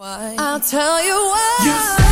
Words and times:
I'll 0.00 0.58
tell 0.58 1.04
you 1.04 1.14
why. 1.14 2.03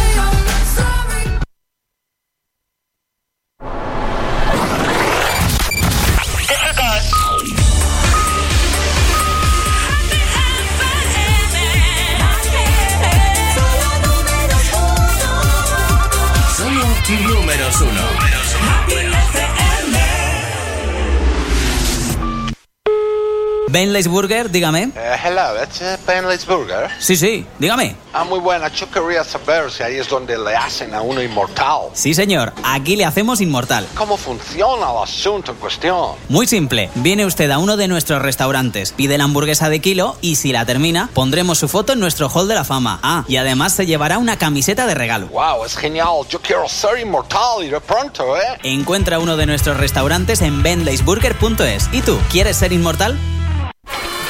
Benley's 23.72 24.06
Burger, 24.06 24.50
dígame. 24.50 24.90
Eh, 24.94 25.16
hello, 25.24 25.56
it's 25.62 25.80
uh, 25.80 25.96
Bentley's 26.06 26.44
Burger. 26.44 26.90
Sí, 26.98 27.16
sí, 27.16 27.46
dígame. 27.58 27.96
Ah, 28.12 28.22
muy 28.22 28.38
buena. 28.38 28.68
Yo 28.68 28.86
quería 28.90 29.24
saber 29.24 29.70
si 29.70 29.82
ahí 29.82 29.96
es 29.96 30.08
donde 30.10 30.36
le 30.36 30.54
hacen 30.54 30.92
a 30.92 31.00
uno 31.00 31.22
inmortal. 31.22 31.88
Sí, 31.94 32.12
señor, 32.12 32.52
aquí 32.64 32.96
le 32.96 33.06
hacemos 33.06 33.40
inmortal. 33.40 33.86
¿Cómo 33.94 34.18
funciona 34.18 34.90
el 34.90 35.02
asunto 35.02 35.52
en 35.52 35.56
cuestión? 35.56 36.16
Muy 36.28 36.46
simple, 36.46 36.90
viene 36.96 37.24
usted 37.24 37.50
a 37.50 37.56
uno 37.56 37.78
de 37.78 37.88
nuestros 37.88 38.20
restaurantes, 38.20 38.92
pide 38.92 39.16
la 39.16 39.24
hamburguesa 39.24 39.70
de 39.70 39.80
kilo 39.80 40.18
y 40.20 40.36
si 40.36 40.52
la 40.52 40.66
termina, 40.66 41.08
pondremos 41.14 41.56
su 41.56 41.66
foto 41.66 41.94
en 41.94 42.00
nuestro 42.00 42.28
hall 42.28 42.48
de 42.48 42.54
la 42.54 42.64
fama. 42.64 43.00
Ah, 43.02 43.24
y 43.26 43.36
además 43.36 43.72
se 43.72 43.86
llevará 43.86 44.18
una 44.18 44.36
camiseta 44.36 44.86
de 44.86 44.94
regalo. 44.94 45.28
Wow, 45.28 45.64
es 45.64 45.78
genial. 45.78 46.26
Yo 46.28 46.42
quiero 46.42 46.68
ser 46.68 46.98
inmortal 47.00 47.64
y 47.64 47.70
de 47.70 47.80
pronto, 47.80 48.36
¿eh? 48.36 48.58
Encuentra 48.64 49.18
uno 49.18 49.38
de 49.38 49.46
nuestros 49.46 49.78
restaurantes 49.78 50.42
en 50.42 50.62
benleysburger.es. 50.62 51.88
¿Y 51.90 52.02
tú, 52.02 52.18
quieres 52.30 52.58
ser 52.58 52.74
inmortal? 52.74 53.18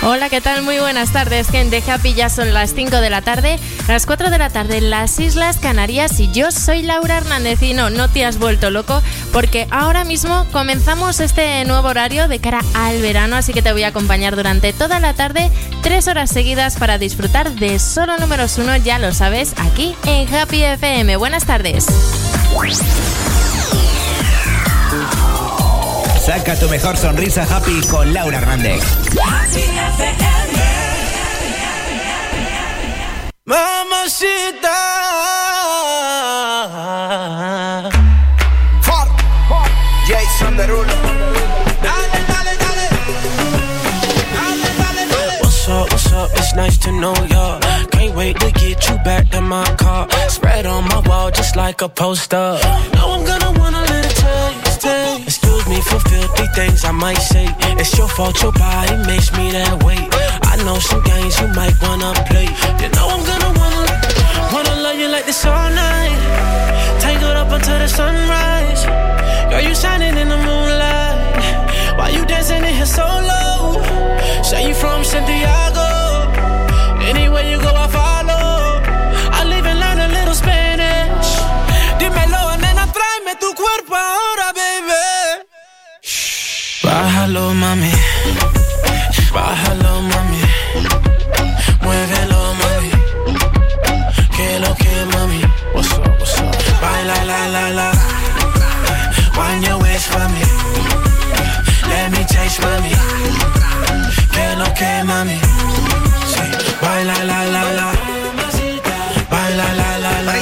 Hola, 0.05 0.29
¿qué 0.29 0.41
tal? 0.41 0.63
Muy 0.63 0.81
buenas 0.81 1.13
tardes, 1.13 1.49
gente 1.49 1.81
happy. 1.87 2.15
Ya 2.15 2.29
son 2.29 2.53
las 2.53 2.75
5 2.75 3.01
de 3.01 3.09
la 3.09 3.23
tarde, 3.23 3.61
las 3.87 4.05
4 4.05 4.31
de 4.31 4.39
la 4.39 4.51
tarde 4.51 4.79
en 4.79 4.91
las 4.91 5.21
Islas 5.21 5.59
Canarias 5.59 6.19
y 6.19 6.29
yo 6.33 6.51
soy 6.51 6.83
Laura 6.83 7.19
Hernández 7.19 7.63
y 7.63 7.73
no, 7.73 7.89
no 7.89 8.09
te 8.11 8.25
has 8.25 8.39
vuelto 8.39 8.71
loco 8.71 9.01
porque 9.33 9.69
ahora 9.71 10.03
mismo 10.03 10.45
comenzamos 10.51 11.21
este 11.21 11.65
nuevo 11.67 11.87
horario 11.87 12.27
de 12.27 12.41
cara 12.41 12.63
al 12.75 13.01
verano, 13.01 13.37
así 13.37 13.53
que 13.53 13.63
te 13.63 13.73
voy 13.73 13.85
a 13.85 13.89
acompañar 13.89 14.35
durante 14.35 14.73
toda 14.73 14.99
la 14.99 15.15
tarde, 15.15 15.53
tres 15.83 16.09
horas 16.09 16.31
seguidas 16.31 16.79
para 16.79 16.99
disfrutar 16.99 17.53
de 17.53 17.79
solo 17.79 18.19
números 18.19 18.59
uno, 18.59 18.77
ya 18.77 18.99
lo 18.99 19.15
sabes, 19.15 19.55
aquí 19.57 19.95
en 20.05 20.35
Happy 20.35 20.65
FM. 20.65 21.15
Buenas 21.17 21.47
tardes. 21.47 21.87
Saca 26.25 26.55
tu 26.55 26.69
mejor 26.69 26.97
sonrisa 26.97 27.45
happy 27.45 27.81
con 27.91 28.15
Laura 28.15 28.39
Hernández. 28.39 28.85
Mamacita. 33.45 34.69
Jason 40.07 40.57
Derulo. 40.57 40.95
What's 45.41 45.69
up, 45.69 45.91
what's 45.91 46.13
up? 46.13 46.31
It's 46.37 46.55
nice 46.55 46.79
to 46.79 46.93
know 46.93 47.15
ya. 47.31 47.59
Can't 47.91 48.15
wait 48.15 48.39
to 48.39 48.51
get 48.53 48.89
you 48.89 48.97
back 48.99 49.35
in 49.35 49.43
my 49.43 49.65
car. 49.77 50.07
Spread 50.29 50.67
on 50.67 50.85
my 50.85 51.01
wall 51.09 51.33
just 51.33 51.57
like 51.57 51.83
a 51.83 51.89
poster. 51.89 52.59
Know 52.95 53.15
I'm 53.15 53.25
gonna 53.25 53.59
wanna 53.59 53.81
let 53.81 54.05
it 54.07 54.15
taste, 54.15 54.81
taste. 54.83 55.27
Excuse 55.27 55.67
me 55.69 55.81
for 55.81 56.12
things 56.49 56.85
I 56.85 56.93
might 56.93 57.19
say. 57.19 57.47
It's 57.81 57.97
your 57.99 58.09
fault, 58.09 58.41
your 58.43 58.53
body 58.53 58.97
makes 59.07 59.33
me 59.33 59.51
that 59.53 59.83
way. 59.85 60.09
I 60.43 60.57
know 60.65 60.79
some 60.79 61.03
games 61.03 61.39
you 61.41 61.49
might 61.49 61.75
wanna 61.83 62.13
play. 62.31 62.49
You 62.81 62.89
know 62.97 63.07
I'm 63.15 63.23
gonna 63.31 63.53
wanna, 63.61 63.85
wanna 64.53 64.75
love 64.83 64.97
you 64.97 65.09
like 65.09 65.27
this 65.27 65.45
all 65.45 65.71
night. 65.71 66.19
Tangled 67.01 67.37
up 67.37 67.51
until 67.51 67.79
the 67.79 67.89
sunrise. 67.89 68.85
Girl, 69.51 69.61
you 69.61 69.75
shining 69.75 70.17
in 70.17 70.29
the 70.29 70.37
moonlight. 70.37 71.99
Why 71.99 72.09
you 72.09 72.25
dancing 72.25 72.65
in 72.65 72.75
here 72.75 72.87
so 72.87 73.05
low? 73.05 73.83
Say 74.43 74.69
you 74.69 74.75
from 74.75 75.05
Santiago. 75.05 75.89
Anywhere 77.11 77.45
you 77.51 77.59
go, 77.61 77.73
I 77.75 77.89
follow. 77.89 78.12
Bájalo, 86.93 87.55
mami. 87.55 87.91
Bájalo, 89.33 90.03
mami. 90.11 90.41
Muévelo, 91.81 92.41
mami. 92.61 92.91
Que 94.37 94.59
lo 94.61 94.75
que, 94.75 94.95
mami. 95.15 95.41
What's 95.73 95.91
up, 95.93 96.07
what's 96.21 96.39
up? 96.39 96.55
Baila, 96.83 97.17
la, 97.25 97.41
la, 97.55 97.65
la. 97.79 97.89
Wind 99.39 99.65
your 99.67 99.79
waist 99.81 100.09
for 100.13 100.29
me. 100.35 100.45
Let 101.89 102.11
me 102.13 102.23
taste, 102.27 102.61
mami. 102.61 102.93
Que 104.35 104.47
lo 104.61 104.69
que, 104.75 105.03
mami. 105.05 105.39
Sí. 106.33 106.45
Baila, 106.83 107.25
la, 107.25 107.41
la, 107.55 107.63
la. 107.73 107.93
Baila, 109.31 109.67
la, 109.81 109.99
la, 110.05 110.23
la. 110.29 110.35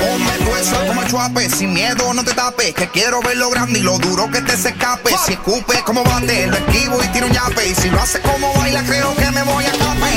Ponme 0.00 0.34
el 0.34 0.48
hueso 0.48 0.76
como 0.86 1.02
el 1.02 1.08
chuape, 1.08 1.50
sin 1.50 1.74
miedo 1.74 2.14
no 2.14 2.24
te 2.24 2.33
que 2.52 2.88
quiero 2.88 3.22
ver 3.22 3.38
lo 3.38 3.48
grande 3.48 3.78
y 3.78 3.82
lo 3.82 3.98
duro 3.98 4.30
que 4.30 4.42
te 4.42 4.54
se 4.56 4.68
escape. 4.68 5.16
Si 5.24 5.32
escupe 5.32 5.82
como 5.82 6.04
bate, 6.04 6.46
lo 6.46 6.56
esquivo 6.56 7.02
y 7.02 7.08
tiro 7.08 7.26
un 7.26 7.32
yape. 7.32 7.68
Y 7.68 7.74
si 7.74 7.88
lo 7.88 7.98
hace 8.00 8.20
como 8.20 8.52
baila, 8.54 8.82
creo 8.82 9.14
que 9.16 9.30
me 9.30 9.42
voy 9.44 9.64
a 9.64 9.68
escapar. 9.68 10.12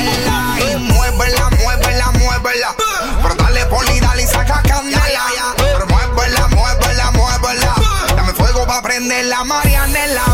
Y 0.60 0.76
muévela, 0.76 1.48
muévela, 1.62 2.10
muévela. 2.12 2.74
Pero 3.22 3.34
dale 3.34 3.64
poli, 3.66 3.98
dale 4.00 4.22
y 4.24 4.26
saca 4.26 4.60
candela. 4.62 5.24
Pero 5.56 5.86
muévela, 5.86 6.48
muévela, 6.48 7.10
muévela. 7.12 7.74
Dame 8.14 8.34
fuego 8.34 8.66
pa' 8.66 8.82
prender 8.82 9.24
la 9.24 9.42
marianela. 9.44 10.24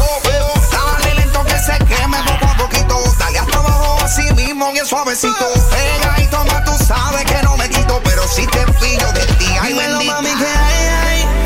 Dale 0.72 1.15
lento 1.15 1.44
que 1.44 1.59
se 1.61 1.78
queme 1.84 2.19
poco 2.26 2.47
a 2.47 2.56
poquito. 2.56 3.15
Dale 3.21 3.38
hasta 3.38 3.59
abajo 3.59 3.99
así 4.03 4.32
mismo, 4.34 4.72
bien 4.72 4.84
suavecito. 4.84 5.47
Pega 5.71 6.21
y 6.21 6.26
toma, 6.26 6.65
tú 6.65 6.72
sabes 6.84 7.25
que 7.25 7.41
no 7.44 7.56
me 7.56 7.69
quito. 7.69 8.00
Pero 8.03 8.26
si 8.26 8.47
te 8.49 8.66
pillo 8.81 9.12
de 9.12 9.26
ti, 9.38 9.47
ay 9.61 9.75
bendita. 9.75 10.15
mami, 10.15 10.34
que 10.34 10.47
hay, 10.47 10.87
hay. 10.88 11.44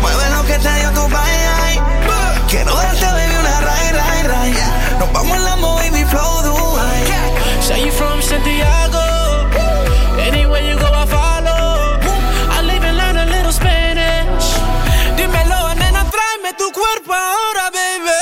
Mueve 0.00 0.30
lo 0.30 0.42
que 0.44 0.58
te 0.58 0.72
dio 0.80 0.90
tu 0.92 1.08
bye. 1.08 1.80
Quiero 2.48 2.74
darte, 2.74 3.06
baby, 3.06 3.36
una 3.40 3.60
ray, 3.60 3.92
ray, 3.92 4.22
ray. 4.32 4.54
Nos 4.98 5.12
vamos 5.12 5.36
en 5.36 5.44
la 5.44 5.56
baby 5.56 6.04
flow, 6.04 6.42
Dubai. 6.42 7.04
Say 7.62 7.84
you 7.86 7.92
from 7.92 8.20
Santiago. 8.20 9.04
Anywhere 10.18 10.62
you 10.68 10.76
go, 10.78 10.88
I 10.92 11.06
follow. 11.06 11.98
I 12.56 12.62
live 12.62 12.84
and 12.84 12.96
learn 12.96 13.16
a 13.16 13.26
little 13.26 13.52
Spanish. 13.52 14.48
Dímelo, 15.16 15.74
nena, 15.74 16.02
tráeme 16.14 16.50
tu 16.58 16.70
cuerpo 16.72 17.12
ahora, 17.14 17.70
baby. 17.70 18.18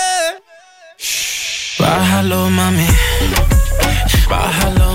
Mami. 1.78 1.90
Bájalo, 1.90 2.50
mami. 2.50 2.88
Bájalo, 4.28 4.87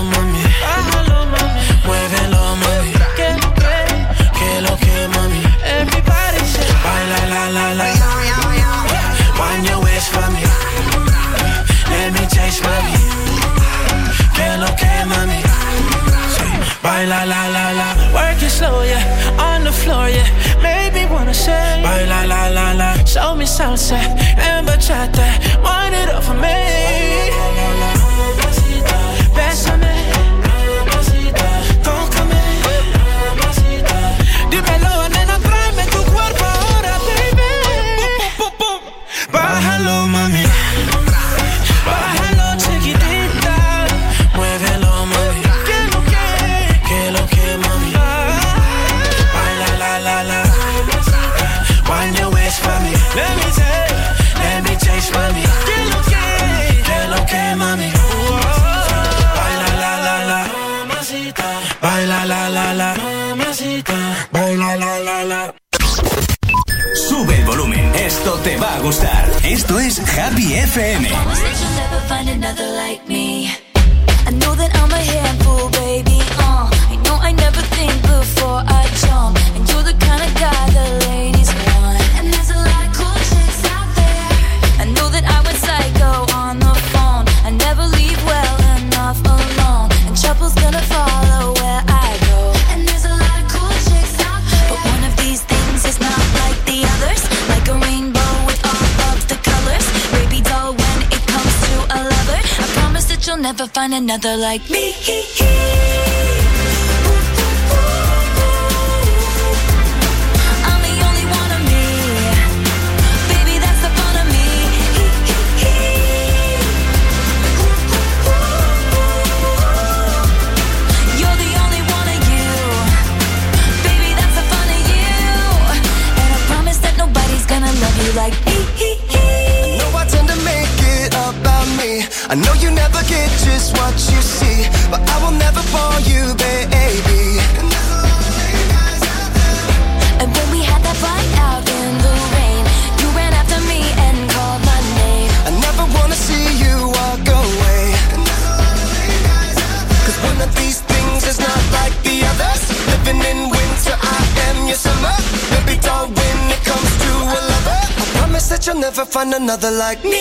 brother 159.64 159.78
like 159.78 160.04
me. 160.04 160.13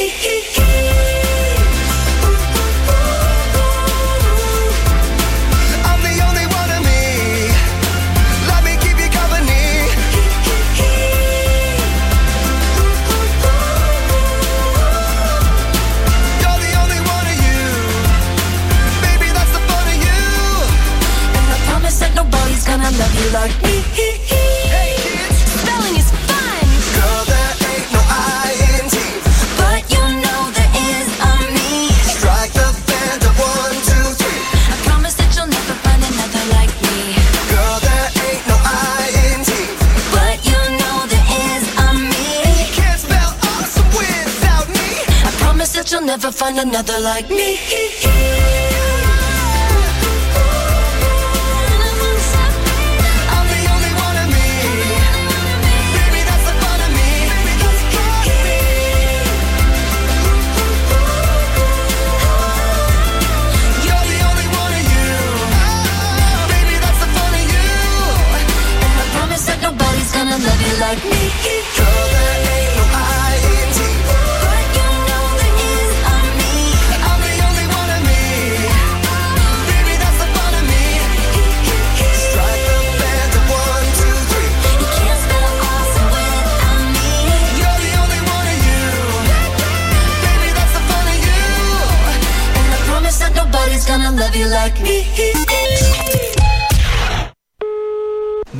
another 46.73 46.99
like 47.01 47.29
me. 47.29 47.72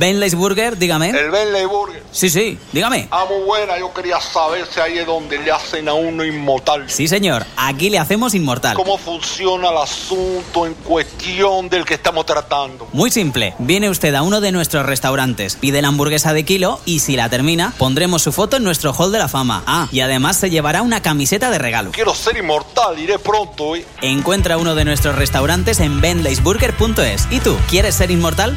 Benley's 0.04 0.34
Burger, 0.34 0.76
dígame. 0.76 1.08
El 1.08 1.30
Benley 1.30 1.64
Burger. 1.64 2.02
Sí, 2.12 2.28
sí, 2.28 2.58
dígame. 2.72 3.08
Ah, 3.10 3.24
muy 3.26 3.42
buena, 3.42 3.78
yo 3.78 3.90
quería 3.94 4.20
saber 4.20 4.66
si 4.70 4.78
ahí 4.78 4.98
es 4.98 5.06
donde 5.06 5.38
le 5.38 5.50
hacen 5.50 5.88
a 5.88 5.94
uno 5.94 6.22
inmortal. 6.22 6.84
Sí, 6.90 7.08
señor, 7.08 7.46
aquí 7.56 7.88
le 7.88 7.98
hacemos 7.98 8.34
inmortal. 8.34 8.76
¿Cómo 8.76 8.98
funciona 8.98 9.70
el 9.70 9.78
asunto 9.78 10.66
en 10.66 10.74
cuestión 10.74 11.70
del 11.70 11.86
que 11.86 11.94
estamos 11.94 12.26
tratando? 12.26 12.86
Muy 12.92 13.10
simple, 13.10 13.54
viene 13.58 13.88
usted 13.88 14.14
a 14.14 14.20
uno 14.20 14.42
de 14.42 14.52
nuestros 14.52 14.84
restaurantes, 14.84 15.56
pide 15.56 15.80
la 15.80 15.88
hamburguesa 15.88 16.34
de 16.34 16.44
kilo 16.44 16.80
y 16.84 16.98
si 16.98 17.16
la 17.16 17.30
termina, 17.30 17.72
pondremos 17.78 18.20
su 18.20 18.30
foto 18.30 18.58
en 18.58 18.64
nuestro 18.64 18.92
hall 18.92 19.10
de 19.10 19.20
la 19.20 19.28
fama. 19.28 19.62
Ah, 19.66 19.88
y 19.90 20.00
además 20.00 20.36
se 20.36 20.50
llevará 20.50 20.82
una 20.82 21.00
camiseta 21.00 21.50
de 21.50 21.58
regalo. 21.58 21.92
Quiero 21.92 22.14
ser 22.14 22.36
inmortal, 22.36 22.98
iré 22.98 23.18
pronto. 23.18 23.74
¿eh? 23.74 23.86
Encuentra 24.02 24.58
uno 24.58 24.74
de 24.74 24.84
nuestros 24.84 25.16
restaurantes 25.16 25.80
en 25.80 26.02
benleysburger.es. 26.02 27.28
¿Y 27.30 27.40
tú, 27.40 27.56
quieres 27.70 27.94
ser 27.94 28.10
inmortal? 28.10 28.54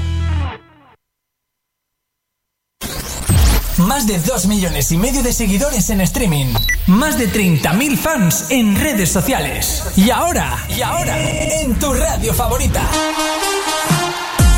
más 3.88 4.06
de 4.06 4.20
2 4.20 4.48
millones 4.48 4.92
y 4.92 4.98
medio 4.98 5.24
de 5.24 5.32
seguidores 5.32 5.90
en 5.90 6.02
streaming, 6.02 6.54
más 6.88 7.18
de 7.18 7.32
30.000 7.32 7.98
fans 7.98 8.46
en 8.50 8.76
redes 8.76 9.10
sociales. 9.10 9.84
Y 9.96 10.10
ahora, 10.10 10.58
y 10.70 10.82
ahora, 10.82 11.18
en 11.18 11.74
tu 11.80 11.94
radio 11.94 12.34
favorita. 12.34 12.82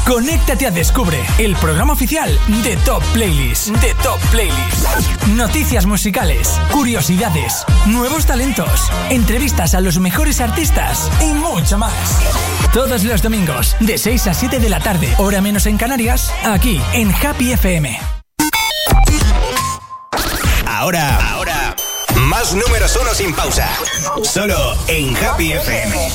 Conéctate 0.07 0.65
a 0.65 0.71
Descubre, 0.71 1.19
el 1.37 1.55
programa 1.57 1.93
oficial 1.93 2.35
de 2.63 2.75
Top 2.77 3.03
Playlist. 3.13 3.67
De 3.67 3.93
Top 4.01 4.19
Playlist. 4.31 5.27
Noticias 5.35 5.85
musicales, 5.85 6.59
curiosidades, 6.71 7.63
nuevos 7.85 8.25
talentos, 8.25 8.91
entrevistas 9.11 9.75
a 9.75 9.81
los 9.81 9.99
mejores 9.99 10.41
artistas 10.41 11.11
y 11.21 11.31
mucho 11.33 11.77
más. 11.77 12.19
Todos 12.73 13.03
los 13.03 13.21
domingos, 13.21 13.75
de 13.79 13.99
6 13.99 14.27
a 14.27 14.33
7 14.33 14.59
de 14.59 14.69
la 14.69 14.79
tarde, 14.79 15.13
hora 15.19 15.39
menos 15.41 15.67
en 15.67 15.77
Canarias, 15.77 16.33
aquí 16.43 16.81
en 16.93 17.13
Happy 17.13 17.51
FM. 17.51 18.18
Ahora, 20.79 21.33
ahora, 21.33 21.75
más 22.21 22.53
números 22.53 22.97
uno 23.01 23.13
sin 23.13 23.35
pausa. 23.35 23.69
Solo 24.23 24.77
en 24.87 25.13
Happy 25.17 25.51
FM. 25.51 26.09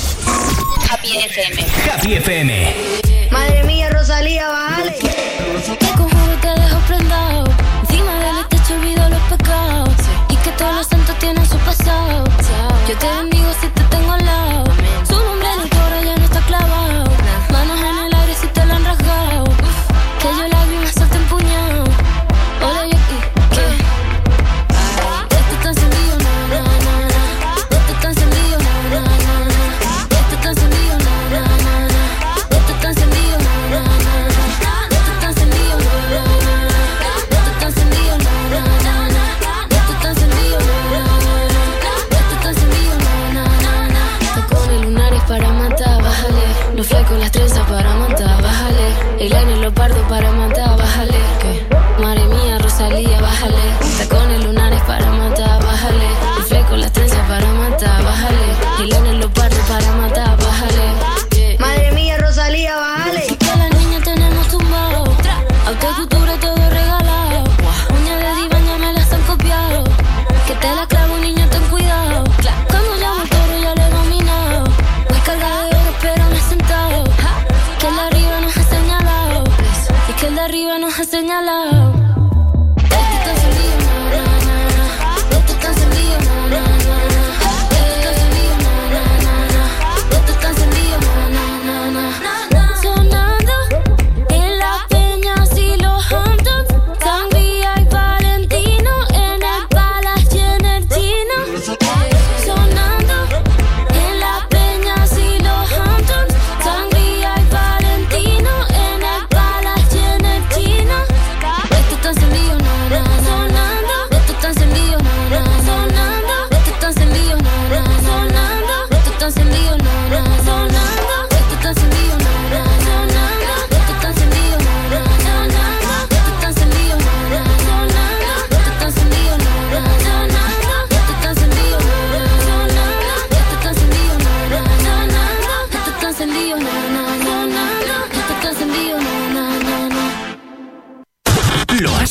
Happy 0.90 1.18
FM. 1.18 1.66
Happy 1.92 2.14
FM. 2.14 2.74
Madre 3.30 3.62
mía, 3.64 3.90
Rosalía, 3.90 4.48
vale. 4.48 4.92
Te 5.78 5.86
conjuro 5.88 6.38
te 6.40 6.48
dejo 6.48 6.78
prendado. 6.88 7.44
Encima 7.82 8.14
del 8.14 8.48
techo 8.48 8.72
olvido 8.72 9.06
los 9.10 9.20
pecados. 9.36 9.94
Y 10.30 10.36
que 10.36 10.50
todos 10.52 10.76
los 10.76 10.86
santos 10.86 11.18
tienen 11.18 11.46
su 11.46 11.58
pasado. 11.58 12.24
Yo 12.88 12.96
te 12.96 13.06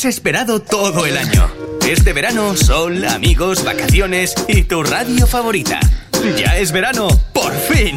esperado 0.04 0.60
todo 0.60 1.06
el 1.06 1.16
año. 1.16 1.50
Este 1.88 2.12
verano, 2.12 2.56
sol, 2.56 3.04
amigos, 3.06 3.64
vacaciones 3.64 4.34
y 4.48 4.64
tu 4.64 4.82
radio 4.82 5.26
favorita. 5.26 5.80
Ya 6.36 6.56
es 6.56 6.72
verano, 6.72 7.08
por 7.32 7.52
fin. 7.52 7.96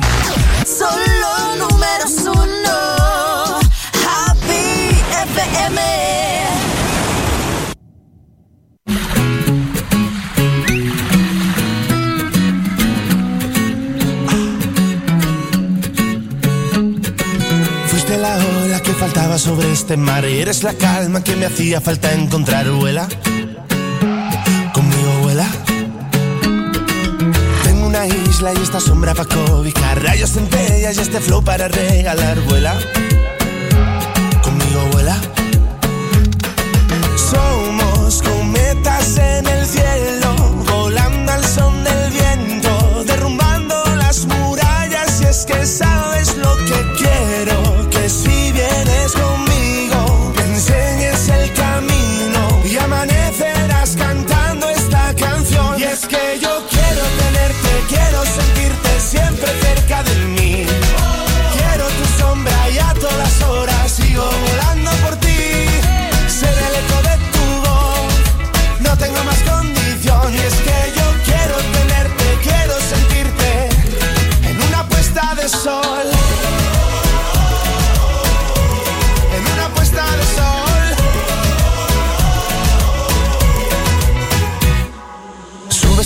Sobre 19.57 19.71
este 19.71 19.97
mar 19.97 20.23
eres 20.23 20.61
la 20.61 20.75
calma 20.75 21.23
que 21.23 21.35
me 21.35 21.47
hacía 21.47 21.81
falta 21.81 22.13
encontrar, 22.13 22.69
vuela. 22.69 23.07
Conmigo 24.71 25.11
vuela. 25.23 25.47
Tengo 27.63 27.87
una 27.87 28.05
isla 28.05 28.53
y 28.53 28.57
esta 28.57 28.79
sombra 28.79 29.15
para 29.15 29.27
cobijar, 29.27 30.03
rayos 30.03 30.33
centellas 30.33 30.97
y 30.97 31.01
este 31.01 31.19
flow 31.19 31.43
para 31.43 31.67
regalar, 31.69 32.39
vuela. 32.41 32.75
Conmigo 34.43 34.81
vuela. 34.91 35.17
Somos 37.15 38.21
cometas 38.21 39.17
en 39.17 39.47
el 39.47 39.65
cielo, 39.65 40.26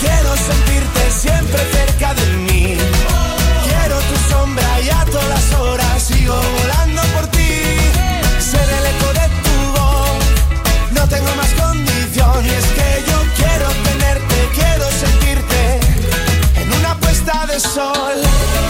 quiero 0.00 0.36
sentirte 0.36 1.10
siempre 1.10 1.60
cerca 1.72 2.14
de 2.14 2.26
mí. 2.38 2.76
Quiero 3.64 3.96
tu 3.98 4.16
sombra 4.30 4.80
y 4.80 4.88
a 4.90 5.04
todas 5.06 5.54
horas 5.54 6.02
sigo 6.02 6.34
volando 6.34 7.02
por 7.14 7.26
ti. 7.28 7.52
Ser 8.38 8.68
el 8.78 8.86
eco 8.94 9.08
de 9.20 9.26
tu 9.44 9.56
voz, 9.78 10.92
no 10.92 11.08
tengo 11.08 11.34
más 11.36 11.50
condición. 11.54 12.44
Y 12.44 12.50
es 12.50 12.66
que 12.76 13.04
yo 13.10 13.18
quiero 13.36 13.68
tenerte, 13.88 14.36
quiero 14.54 14.86
sentirte 14.90 15.80
en 16.56 16.72
una 16.72 16.94
puesta 16.98 17.46
de 17.46 17.60
sol. 17.60 18.69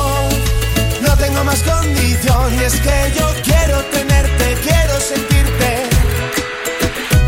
no 1.41 1.45
más 1.45 1.63
condición. 1.63 2.53
Y 2.59 2.63
es 2.63 2.79
que 2.81 3.13
yo 3.17 3.27
quiero 3.43 3.77
tenerte, 3.85 4.57
quiero 4.63 4.99
sentirte. 4.99 5.71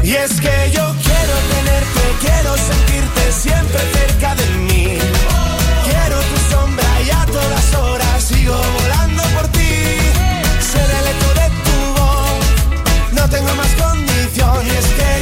Y 0.03 0.15
es 0.15 0.31
que 0.41 0.71
yo 0.71 0.85
quiero 1.07 1.35
tenerte, 1.55 2.03
quiero 2.21 2.55
sentirte 2.57 3.31
siempre 3.31 3.79
cerca 3.93 4.35
de 4.35 4.47
mí. 4.67 4.97
Quiero 5.89 6.17
tu 6.29 6.37
sombra 6.53 6.89
y 7.07 7.09
a 7.09 7.25
todas 7.25 7.75
horas 7.75 8.23
sigo 8.23 8.55
volando 8.79 9.23
por 9.35 9.47
ti. 9.49 9.73
Ser 10.71 10.89
el 10.99 11.05
eco 11.13 11.29
de 11.41 11.47
tu 11.65 11.77
voz, 11.99 12.45
no 13.13 13.29
tengo 13.29 13.53
más 13.55 13.71
condición. 13.83 14.67
Y 14.67 14.69
es 14.69 14.87
que 14.97 15.12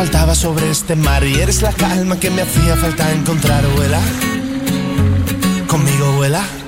faltaba 0.00 0.34
sobre 0.34 0.70
este 0.70 0.96
mar 0.96 1.22
y 1.24 1.40
eres 1.40 1.60
la 1.60 1.74
calma 1.74 2.18
que 2.18 2.30
me 2.30 2.40
hacía 2.40 2.74
falta 2.74 3.12
encontrar, 3.12 3.62
vuela. 3.76 4.00
Conmigo 5.68 6.12
vuela. 6.12 6.59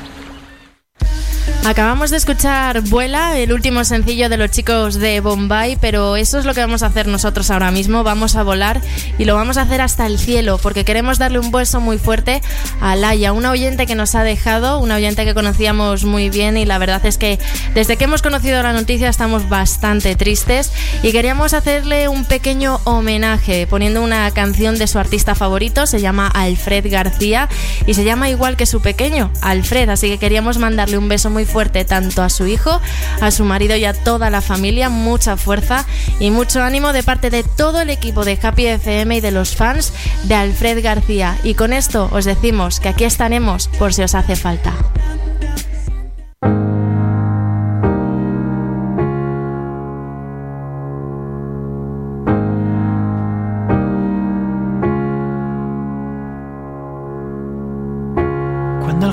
Acabamos 1.64 2.11
de 2.11 2.16
escuchar 2.16 2.81
Vuela, 2.81 3.38
el 3.38 3.52
último 3.52 3.85
sencillo 3.85 4.28
de 4.28 4.37
los 4.37 4.50
chicos 4.50 4.97
de 4.97 5.21
Bombay, 5.21 5.78
pero 5.81 6.16
eso 6.16 6.40
es 6.40 6.45
lo 6.45 6.54
que 6.54 6.61
vamos 6.61 6.83
a 6.83 6.87
hacer 6.87 7.07
nosotros 7.07 7.52
ahora 7.52 7.71
mismo. 7.71 8.02
Vamos 8.02 8.35
a 8.35 8.42
volar 8.42 8.81
y 9.16 9.25
lo 9.26 9.37
vamos 9.37 9.59
a 9.59 9.62
hacer 9.62 9.81
hasta 9.81 10.07
el 10.07 10.19
cielo, 10.19 10.59
porque 10.61 10.85
queremos 10.85 11.19
darle 11.19 11.38
un 11.38 11.52
beso 11.52 11.81
muy 11.81 11.99
fuerte 11.99 12.42
a 12.81 12.97
Laia, 12.97 13.33
una 13.33 13.52
oyente 13.52 13.87
que 13.87 13.95
nos 13.95 14.16
ha 14.16 14.25
dejado, 14.25 14.81
una 14.81 14.97
oyente 14.97 15.25
que 15.25 15.35
conocíamos 15.35 16.04
muy 16.04 16.31
bien 16.31 16.57
y 16.57 16.64
la 16.64 16.78
verdad 16.78 17.07
es 17.07 17.16
que 17.16 17.38
desde 17.75 17.97
que 17.97 18.04
hemos 18.04 18.23
conocido 18.23 18.61
la 18.61 18.73
noticia 18.73 19.09
estamos 19.09 19.49
bastante 19.49 20.16
tristes 20.16 20.73
y 21.04 21.12
queríamos 21.12 21.54
hacerle 21.54 22.09
un 22.09 22.25
pequeño 22.25 22.81
homenaje 22.83 23.69
poniendo 23.69 24.02
una 24.02 24.28
canción 24.33 24.78
de 24.78 24.88
su 24.88 24.99
artista 24.99 25.37
favorito, 25.37 25.87
se 25.87 26.00
llama 26.00 26.26
Alfred 26.26 26.90
García 26.90 27.49
y 27.87 27.95
se 27.95 28.02
llama 28.02 28.28
igual 28.28 28.57
que 28.57 28.66
su 28.66 28.83
pequeño, 28.83 29.31
Alfred, 29.42 29.88
así 29.90 30.09
que 30.09 30.19
queríamos 30.19 30.59
mandarle 30.59 30.99
un 30.99 31.09
beso 31.09 31.31
muy 31.31 31.45
fuerte 31.45 31.51
tanto 31.85 32.23
a 32.23 32.30
su 32.30 32.47
hijo, 32.47 32.80
a 33.21 33.30
su 33.30 33.44
marido 33.44 33.76
y 33.76 33.85
a 33.85 33.92
toda 33.92 34.30
la 34.30 34.40
familia. 34.40 34.88
Mucha 34.88 35.37
fuerza 35.37 35.85
y 36.18 36.30
mucho 36.30 36.62
ánimo 36.62 36.92
de 36.92 37.02
parte 37.02 37.30
de 37.30 37.44
todo 37.44 37.80
el 37.80 37.90
equipo 37.90 38.25
de 38.25 38.38
Happy 38.42 38.66
FM 38.66 39.16
y 39.16 39.21
de 39.21 39.30
los 39.30 39.54
fans 39.54 39.92
de 40.25 40.35
Alfred 40.35 40.82
García. 40.82 41.38
Y 41.44 41.54
con 41.54 41.73
esto 41.73 42.09
os 42.12 42.25
decimos 42.25 42.80
que 42.80 42.88
aquí 42.88 43.04
estaremos 43.04 43.68
por 43.68 43.92
si 43.92 44.02
os 44.02 44.14
hace 44.14 44.37
falta. 44.37 44.73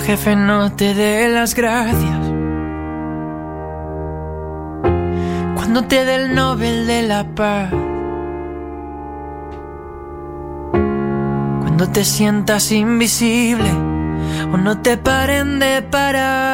Jefe 0.09 0.35
no 0.35 0.71
te 0.71 0.95
dé 0.95 1.29
las 1.29 1.53
gracias. 1.53 2.19
Cuando 5.53 5.83
te 5.83 6.03
dé 6.03 6.15
el 6.15 6.33
Nobel 6.33 6.87
de 6.87 7.03
la 7.03 7.25
Paz. 7.35 7.69
Cuando 10.71 11.89
te 11.89 12.03
sientas 12.03 12.71
invisible 12.71 13.69
o 14.51 14.57
no 14.57 14.79
te 14.79 14.97
paren 14.97 15.59
de 15.59 15.83
parar. 15.83 16.49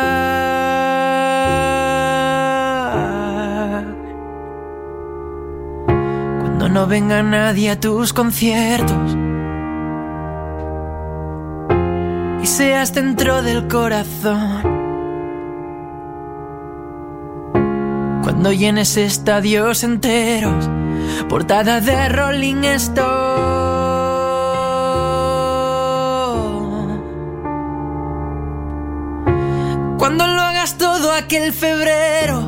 Cuando 6.41 6.67
no 6.67 6.87
venga 6.87 7.23
nadie 7.23 7.69
a 7.69 7.79
tus 7.79 8.11
conciertos. 8.11 9.24
Y 12.45 12.47
seas 12.47 12.93
dentro 12.93 13.41
del 13.41 13.67
corazón. 13.67 14.61
Cuando 18.21 18.51
llenes 18.51 18.97
estadios 18.97 19.83
enteros, 19.83 20.69
portada 21.27 21.81
de 21.81 22.07
Rolling 22.07 22.63
Stone. 22.65 23.01
Cuando 29.97 30.27
lo 30.27 30.41
hagas 30.41 30.77
todo 30.77 31.13
aquel 31.13 31.51
febrero. 31.51 32.41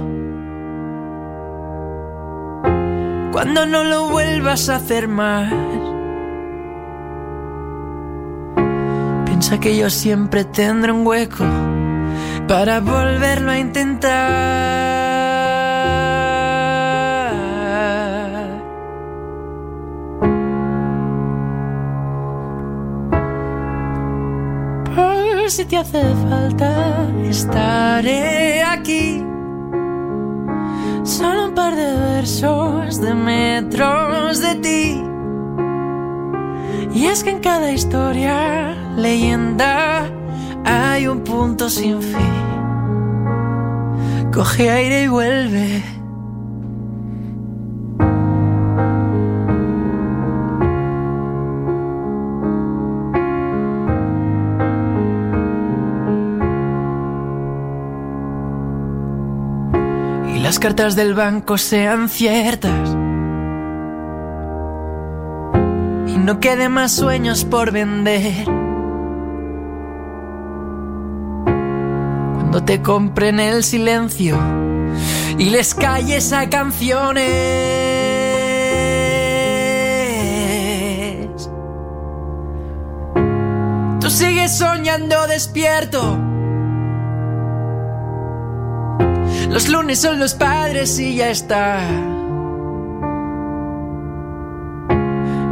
Cuando 3.31 3.65
no 3.65 3.83
lo 3.83 4.09
vuelvas 4.09 4.69
a 4.69 4.75
hacer 4.75 5.07
más. 5.07 5.51
Piensa 9.37 9.59
que 9.59 9.77
yo 9.77 9.87
siempre 9.91 10.45
tendré 10.45 10.91
un 10.91 11.05
hueco 11.05 11.45
para 12.47 12.79
volverlo 12.79 13.51
a 13.51 13.59
intentar. 13.59 14.07
Por 24.95 25.51
si 25.51 25.65
te 25.65 25.77
hace 25.77 26.01
falta, 26.27 27.07
estaré 27.29 28.63
aquí. 28.63 29.23
Solo 31.03 31.45
un 31.49 31.53
par 31.53 31.75
de 31.75 31.93
versos 31.93 32.99
de 32.99 33.13
metros 33.13 34.41
de 34.41 34.55
ti. 34.55 35.03
Y 36.91 37.05
es 37.05 37.23
que 37.23 37.29
en 37.29 37.39
cada 37.39 37.71
historia, 37.71 38.86
leyenda, 38.97 40.09
hay 40.65 41.07
un 41.07 41.21
punto 41.21 41.69
sin 41.69 42.01
fin. 42.01 42.17
Coge 44.33 44.69
aire 44.69 45.03
y 45.03 45.07
vuelve. 45.07 45.83
Y 60.35 60.39
las 60.39 60.59
cartas 60.59 60.95
del 60.95 61.13
banco 61.13 61.57
sean 61.57 62.09
ciertas. 62.09 62.97
no 66.27 66.41
quede 66.41 66.67
más 66.67 66.91
sueños 66.91 67.45
por 67.45 67.71
vender. 67.71 68.66
Cuando 72.57 72.73
te 72.73 72.81
compren 72.81 73.39
el 73.39 73.63
silencio 73.63 74.35
y 75.37 75.51
les 75.51 75.75
calles 75.75 76.33
a 76.33 76.49
canciones. 76.49 77.21
Tú 84.01 84.09
sigues 84.09 84.57
soñando 84.57 85.27
despierto. 85.27 86.17
Los 89.51 89.69
lunes 89.69 90.01
son 90.01 90.17
los 90.17 90.33
padres 90.33 90.97
y 90.97 91.17
ya 91.17 91.29
está. 91.29 91.87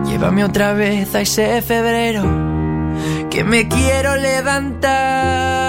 Llévame 0.08 0.44
otra 0.44 0.74
vez 0.74 1.14
a 1.14 1.22
ese 1.22 1.62
febrero 1.62 2.24
que 3.30 3.44
me 3.44 3.68
quiero 3.68 4.16
levantar. 4.16 5.65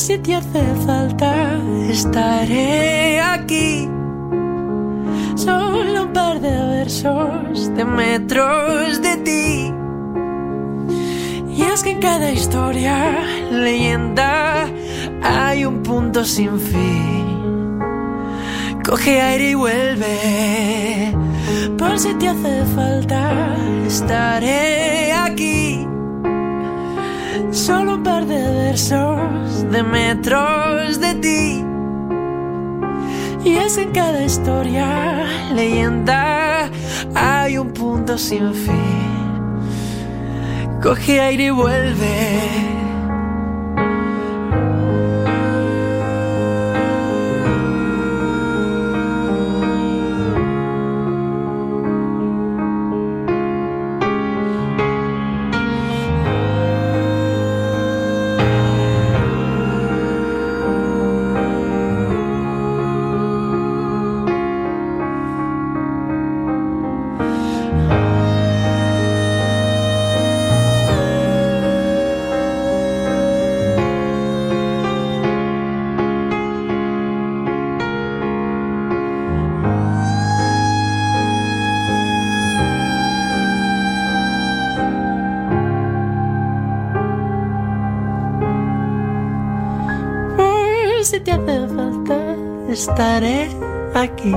Si 0.00 0.18
te 0.18 0.34
hace 0.34 0.64
falta, 0.86 1.58
estaré 1.90 3.20
aquí. 3.20 3.88
Solo 5.36 6.04
un 6.04 6.12
par 6.12 6.40
de 6.40 6.50
versos 6.50 7.74
de 7.74 7.84
metros 7.84 9.02
de 9.02 9.16
ti. 9.26 9.72
Y 11.54 11.62
es 11.62 11.82
que 11.82 11.90
en 11.90 12.00
cada 12.00 12.32
historia, 12.32 12.96
leyenda, 13.50 14.66
hay 15.22 15.66
un 15.66 15.82
punto 15.82 16.24
sin 16.24 16.58
fin. 16.58 17.78
Coge 18.82 19.20
aire 19.20 19.50
y 19.50 19.54
vuelve. 19.54 21.14
Por 21.76 21.98
si 21.98 22.14
te 22.14 22.28
hace 22.28 22.64
falta, 22.74 23.54
estaré 23.86 25.12
aquí. 25.12 25.59
Solo 27.50 27.96
un 27.96 28.02
par 28.02 28.26
de 28.26 28.36
versos 28.36 29.70
de 29.70 29.82
metros 29.82 31.00
de 31.00 31.14
ti. 31.14 31.64
Y 33.44 33.56
es 33.56 33.76
en 33.78 33.90
cada 33.90 34.22
historia, 34.22 35.24
leyenda, 35.54 36.70
hay 37.14 37.58
un 37.58 37.72
punto 37.72 38.16
sin 38.18 38.54
fin. 38.54 39.10
Coge 40.80 41.20
aire 41.20 41.44
y 41.46 41.50
vuelve. 41.50 42.79
estaré 92.80 93.48
aquí. 93.94 94.34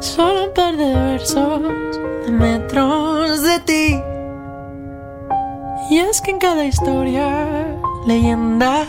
Solo 0.00 0.48
un 0.48 0.54
par 0.54 0.76
de 0.76 0.94
versos, 0.94 1.62
de 2.26 2.32
metros 2.32 3.42
de 3.42 3.60
ti. 3.60 4.00
Y 5.90 5.98
es 5.98 6.20
que 6.20 6.32
en 6.32 6.38
cada 6.38 6.64
historia, 6.64 7.78
leyenda, 8.06 8.86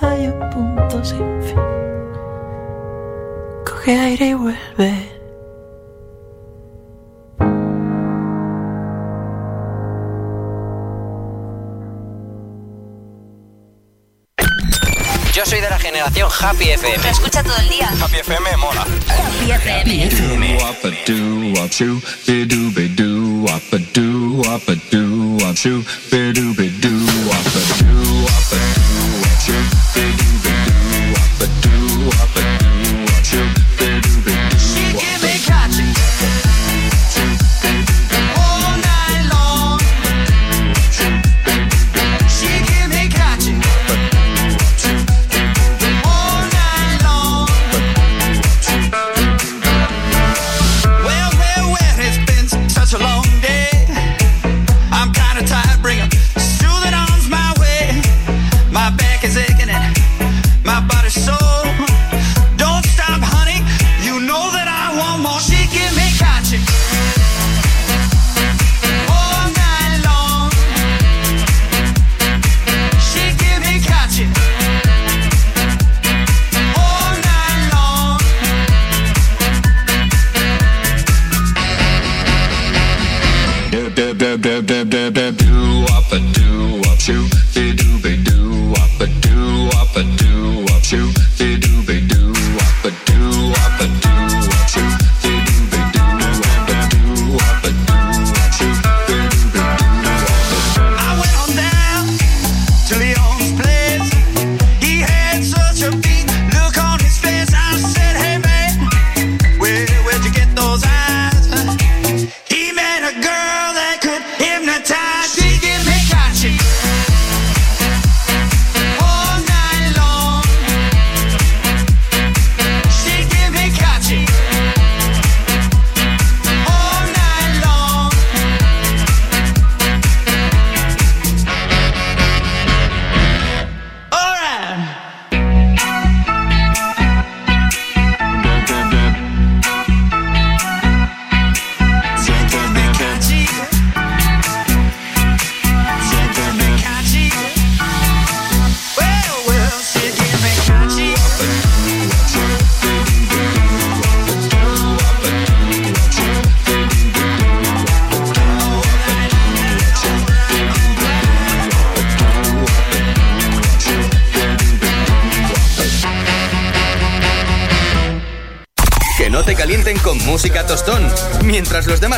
hay 0.00 0.28
un 0.28 0.50
punto 0.50 1.04
sin 1.04 1.42
fin. 1.42 1.58
Coge 3.64 3.98
aire 3.98 4.26
y 4.28 4.34
vuelve. 4.34 5.15
aplicación 16.06 16.30
Happy 16.40 16.70
FM. 16.70 17.02
Lo 17.02 17.10
escucha 17.10 17.42
todo 17.42 17.56
el 17.58 17.68
día. 17.68 17.88
Happy 18.00 18.18
FM 18.18 18.56
mola. 18.58 18.82
Happy 18.82 19.50
FM. 19.50 19.80
Happy 19.80 20.02
FM. 20.02 20.56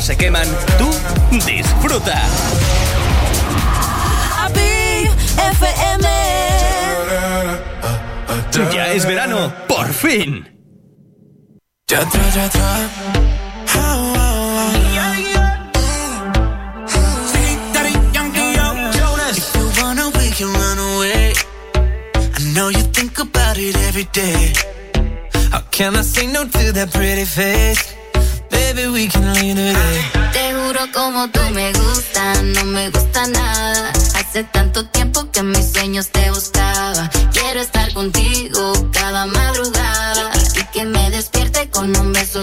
se 0.09 0.16
queman. 0.16 0.67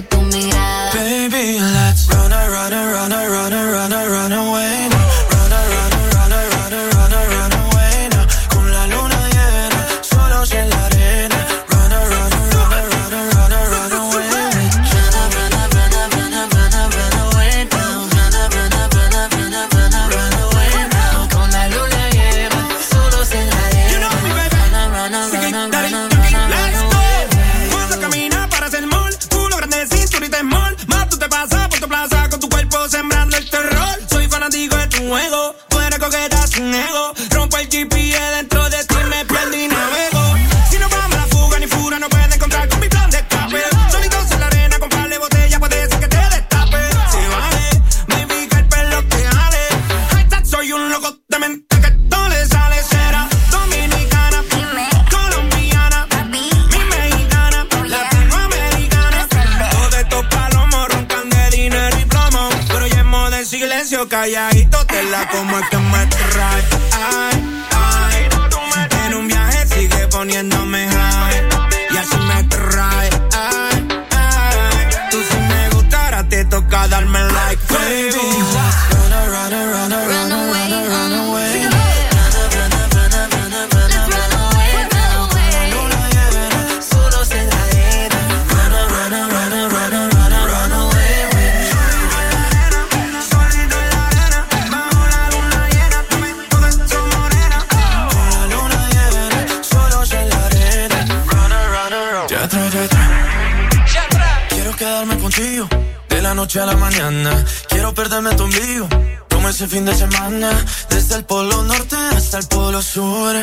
tu 0.01 0.21
mirada. 0.21 0.93
Baby, 0.93 1.60
let's 1.60 2.08
run, 2.10 2.31
run, 2.31 2.71
run, 2.71 3.12
run, 3.12 3.51
run. 3.51 3.64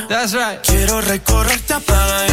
That's 0.08 0.34
right. 0.34 0.60
Quiero 0.62 1.00
recorrerte 1.00 1.74
a 1.74 1.80
pagar. 1.80 2.28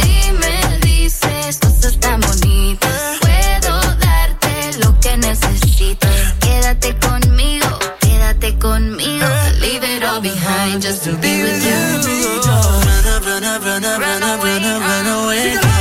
Si 0.00 0.32
me 0.32 0.78
dices 0.80 1.58
cosas 1.58 1.98
tan 1.98 2.20
bonitas, 2.20 3.18
puedo 3.20 3.80
darte 3.96 4.78
lo 4.80 4.98
que 5.00 5.16
necesitas. 5.16 6.34
Quédate 6.40 6.96
conmigo, 6.98 7.78
quédate 8.00 8.58
conmigo. 8.58 9.26
Leave 9.60 9.84
it 9.84 10.04
all 10.04 10.20
behind 10.20 10.82
just 10.82 11.04
to 11.04 11.16
be 11.16 11.42
with 11.42 11.64
you. 11.64 12.40
Run, 12.44 13.22
run, 13.24 13.42
run, 13.42 13.62
run, 13.62 13.82
run, 13.82 14.20
run, 14.20 14.40
run, 14.40 14.80
run 14.82 15.06
away. 15.06 15.75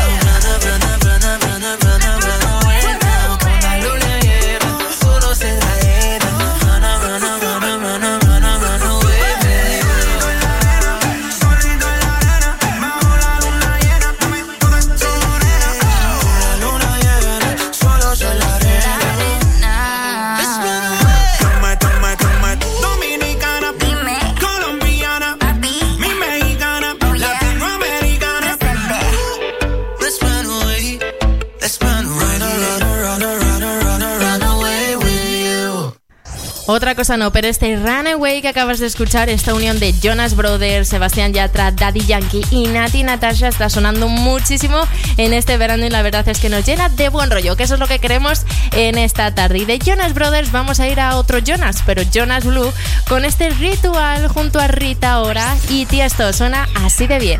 Otra 36.76 36.94
cosa 36.94 37.16
no, 37.16 37.32
pero 37.32 37.48
este 37.48 37.78
Runaway 37.78 38.42
que 38.42 38.50
acabas 38.50 38.80
de 38.80 38.88
escuchar, 38.88 39.30
esta 39.30 39.54
unión 39.54 39.80
de 39.80 39.94
Jonas 39.94 40.36
Brothers, 40.36 40.90
Sebastián 40.90 41.32
Yatra, 41.32 41.72
Daddy 41.72 42.02
Yankee 42.02 42.42
y 42.52 42.68
Nati 42.68 43.04
Natasha 43.04 43.48
está 43.48 43.70
sonando 43.70 44.10
muchísimo 44.10 44.82
en 45.16 45.32
este 45.32 45.56
verano 45.56 45.86
y 45.86 45.90
la 45.90 46.02
verdad 46.02 46.28
es 46.28 46.38
que 46.38 46.50
nos 46.50 46.66
llena 46.66 46.90
de 46.90 47.08
buen 47.08 47.32
rollo, 47.32 47.56
que 47.56 47.64
eso 47.64 47.76
es 47.76 47.80
lo 47.80 47.88
que 47.88 48.00
queremos 48.00 48.46
en 48.74 48.98
esta 48.98 49.34
tarde. 49.34 49.60
Y 49.60 49.66
de 49.66 49.80
Jonas 49.80 50.14
Brothers 50.14 50.52
vamos 50.52 50.82
a 50.82 50.90
ir 50.90 51.00
a 51.00 51.16
otro 51.16 51.40
Jonas, 51.40 51.82
pero 51.86 52.02
Jonas 52.14 52.44
Blue, 52.44 52.74
con 53.08 53.24
este 53.24 53.52
ritual 53.52 54.28
junto 54.28 54.60
a 54.60 54.68
Rita 54.68 55.22
Ora 55.22 55.56
y 55.70 55.86
Tiesto. 55.86 56.34
Suena 56.34 56.68
así 56.84 57.08
de 57.08 57.20
bien. 57.20 57.40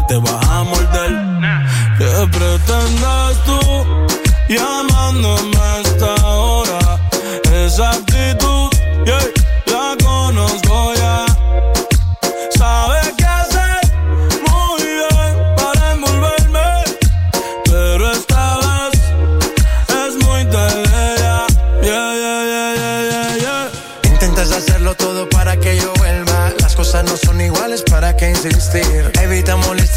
Y 0.00 0.06
te 0.06 0.16
vas 0.16 0.46
a 0.48 0.64
morder. 0.64 1.12
¿Qué 1.98 2.28
pretendes 2.38 3.44
tú 3.44 3.60
llamándome 4.48 5.59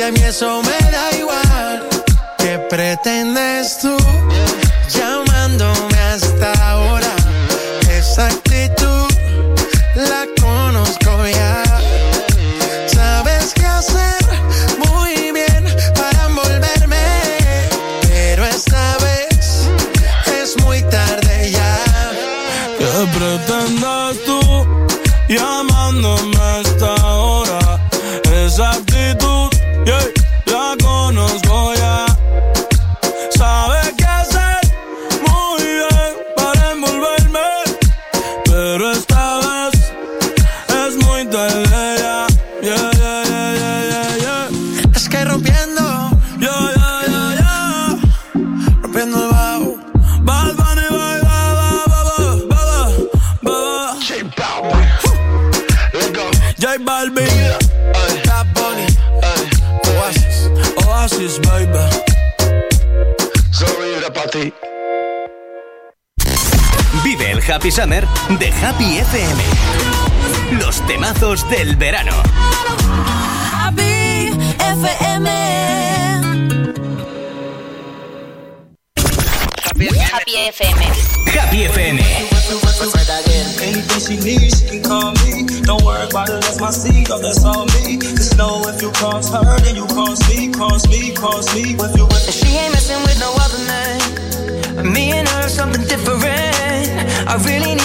y 0.00 0.02
a 0.02 0.10
mí 0.10 0.20
eso 0.22 0.62
me 0.62 0.90
da 0.90 1.12
igual. 1.18 1.88
¿Qué 2.38 2.58
pretendes 2.70 3.78
tú 3.82 3.96
del 71.50 71.76
verano. 71.76 72.12
Happy 73.52 74.30
FM. 74.58 75.26
Happy 79.98 80.36
FM. 80.52 80.78
Happy 81.26 81.64
FM. 81.64 81.98
Anything 83.62 84.00
she 84.00 84.16
needs, 84.24 84.60
she 84.60 84.66
can 84.68 84.82
call 84.82 85.12
me. 85.24 85.44
Don't 85.62 85.82
worry 85.82 86.06
about 86.08 86.28
it, 86.28 86.40
that's 86.40 86.60
my 86.60 86.70
seed, 86.70 87.08
oh, 87.10 87.18
that's 87.18 87.44
all 87.44 87.66
me. 87.66 87.98
Just 87.98 88.38
know 88.38 88.62
if 88.68 88.80
you 88.80 88.90
cross 88.92 89.30
her, 89.32 89.58
then 89.60 89.74
you 89.74 89.86
cross 89.86 90.20
me, 90.30 90.52
cross 90.52 90.86
me, 90.88 91.12
cross 91.12 91.52
me. 91.54 91.74
If 91.74 91.96
you 91.96 92.04
with 92.06 92.30
She 92.32 92.56
ain't 92.56 92.72
messing 92.72 93.02
with 93.02 93.18
no 93.18 93.34
other 93.34 93.58
man. 93.66 94.92
Me 94.92 95.12
and 95.12 95.28
her, 95.28 95.48
something 95.48 95.84
different. 95.86 96.20
I 97.26 97.36
really 97.44 97.79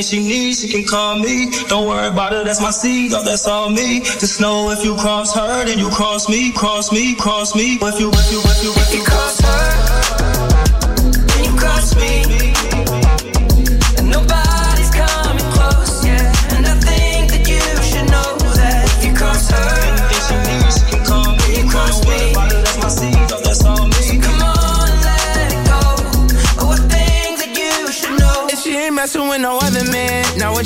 Anything 0.00 0.22
she 0.22 0.28
needs, 0.28 0.60
she 0.62 0.68
can 0.68 0.84
call 0.86 1.18
me. 1.18 1.50
Don't 1.68 1.86
worry 1.86 2.08
about 2.08 2.32
it, 2.32 2.46
that's 2.46 2.62
my 2.62 2.70
seed, 2.70 3.12
oh, 3.12 3.22
that's 3.22 3.46
all 3.46 3.68
me. 3.68 4.00
Just 4.00 4.40
know 4.40 4.70
if 4.70 4.82
you 4.82 4.96
cross 4.96 5.34
her, 5.34 5.66
then 5.66 5.78
you 5.78 5.90
cross 5.90 6.26
me, 6.26 6.52
cross 6.52 6.90
me, 6.90 7.14
cross 7.14 7.54
me. 7.54 7.74
If 7.74 8.00
you, 8.00 8.08
if 8.08 8.32
you, 8.32 8.40
if 8.40 8.62
you, 8.64 8.72
if 8.76 8.94
you 8.94 9.04
cross 9.04 9.38
her, 9.40 10.29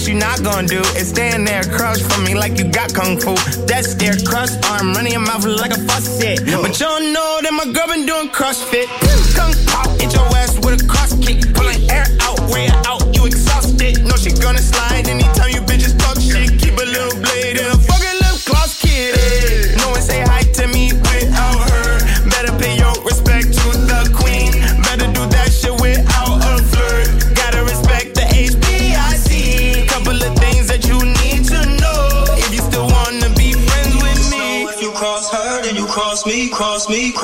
what 0.05 0.13
you 0.13 0.21
not 0.21 0.43
gonna 0.43 0.69
do 0.69 0.81
is 1.01 1.09
stand 1.09 1.49
there, 1.49 1.63
crush 1.63 2.03
for 2.03 2.21
me 2.21 2.35
like 2.35 2.59
you 2.59 2.65
got 2.65 2.93
kung 2.93 3.19
fu. 3.19 3.33
That 3.65 3.87
stare, 3.87 4.13
crust 4.29 4.61
arm, 4.69 4.93
running 4.93 5.13
your 5.13 5.23
mouth 5.23 5.47
like 5.47 5.71
a 5.71 5.81
faucet. 5.81 6.45
But 6.45 6.79
you 6.79 6.85
don't 6.85 7.13
know 7.15 7.41
that 7.41 7.53
my 7.57 7.65
girl 7.73 7.89
been 7.89 8.05
doing 8.05 8.29
CrossFit. 8.29 8.85
Kung 9.33 9.55
pop, 9.65 9.89
hit 9.99 10.13
your 10.13 10.29
ass 10.37 10.61
with 10.61 10.77
a 10.77 10.87
cross 10.87 11.17
kick. 11.25 11.41
Pulling 11.55 11.89
air 11.89 12.05
out, 12.21 12.39
way 12.53 12.69
out, 12.85 13.01
you 13.17 13.25
exhausted. 13.25 14.05
No, 14.05 14.17
she 14.17 14.31
gonna 14.33 14.61
slide 14.61 15.09
anytime 15.09 15.44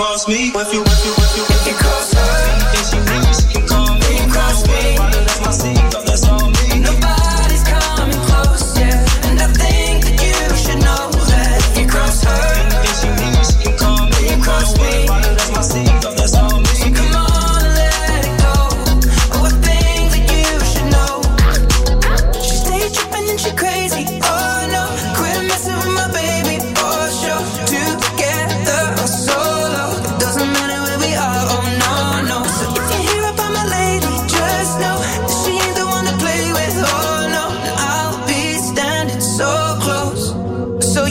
cross 0.01 0.27
me, 0.27 0.51
cross 0.51 0.73
me. 0.73 0.79
If 0.79 0.79
you, 0.79 0.83
if 0.83 1.05
you, 1.05 1.13
if 1.13 1.37
you, 1.37 1.50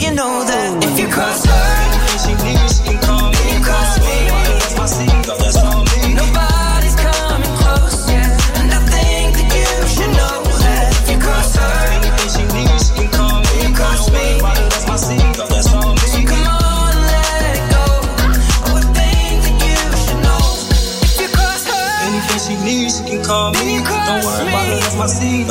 you 0.00 0.10
know 0.12 0.42
that 0.44 0.82
if 0.84 0.98
you 0.98 1.06
cross 1.08 1.49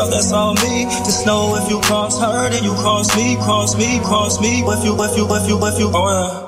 that's 0.08 0.32
all 0.32 0.54
me. 0.56 0.86
Just 1.06 1.26
know 1.26 1.56
if 1.56 1.70
you 1.70 1.80
cross 1.82 2.20
her, 2.20 2.50
then 2.50 2.64
you 2.64 2.74
cross 2.76 3.16
me, 3.16 3.36
cross 3.38 3.76
me, 3.76 4.00
cross 4.00 4.40
me. 4.40 4.60
If 4.62 4.86
you, 4.86 4.96
if 5.04 5.18
you, 5.18 5.26
if 5.36 5.48
you, 5.50 5.66
if 5.66 5.80
you, 5.80 5.92
oh 5.94 6.10
yeah. 6.10 6.46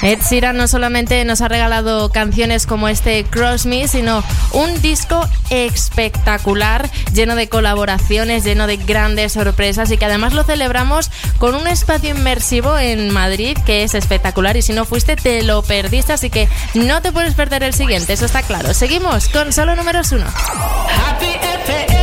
Ed 0.00 0.20
Sheeran 0.20 0.56
no 0.56 0.68
solamente 0.68 1.24
nos 1.24 1.40
ha 1.40 1.48
regalado 1.48 2.10
canciones 2.10 2.66
como 2.66 2.88
este 2.88 3.24
Cross 3.24 3.66
Me, 3.66 3.88
sino 3.88 4.22
un 4.52 4.80
disco 4.80 5.28
espectacular, 5.50 6.88
lleno 7.12 7.34
de 7.34 7.48
colaboraciones, 7.48 8.44
lleno 8.44 8.68
de 8.68 8.76
grandes 8.76 9.32
sorpresas 9.32 9.90
y 9.90 9.98
que 9.98 10.04
además 10.04 10.34
lo 10.34 10.44
celebramos 10.44 11.10
con 11.38 11.56
un 11.56 11.66
espacio 11.66 12.10
inmersivo 12.10 12.78
en 12.78 13.10
Madrid 13.10 13.58
que 13.66 13.82
es 13.82 13.94
espectacular 13.94 14.56
y 14.56 14.62
si 14.62 14.72
no 14.72 14.84
fuiste 14.84 15.16
te 15.16 15.42
lo 15.42 15.62
perdiste, 15.62 16.12
así 16.12 16.30
que 16.30 16.48
no 16.74 17.02
te 17.02 17.10
puedes 17.10 17.34
perder 17.34 17.64
el 17.64 17.74
siguiente, 17.74 18.12
eso 18.12 18.26
está 18.26 18.42
claro. 18.42 18.74
Seguimos 18.74 19.28
con 19.28 19.52
solo 19.52 19.74
números 19.74 20.12
uno. 20.12 20.26
Yeah. 21.68 21.97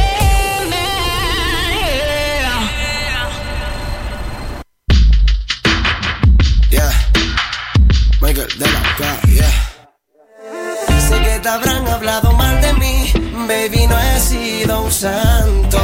Santo. 14.92 15.80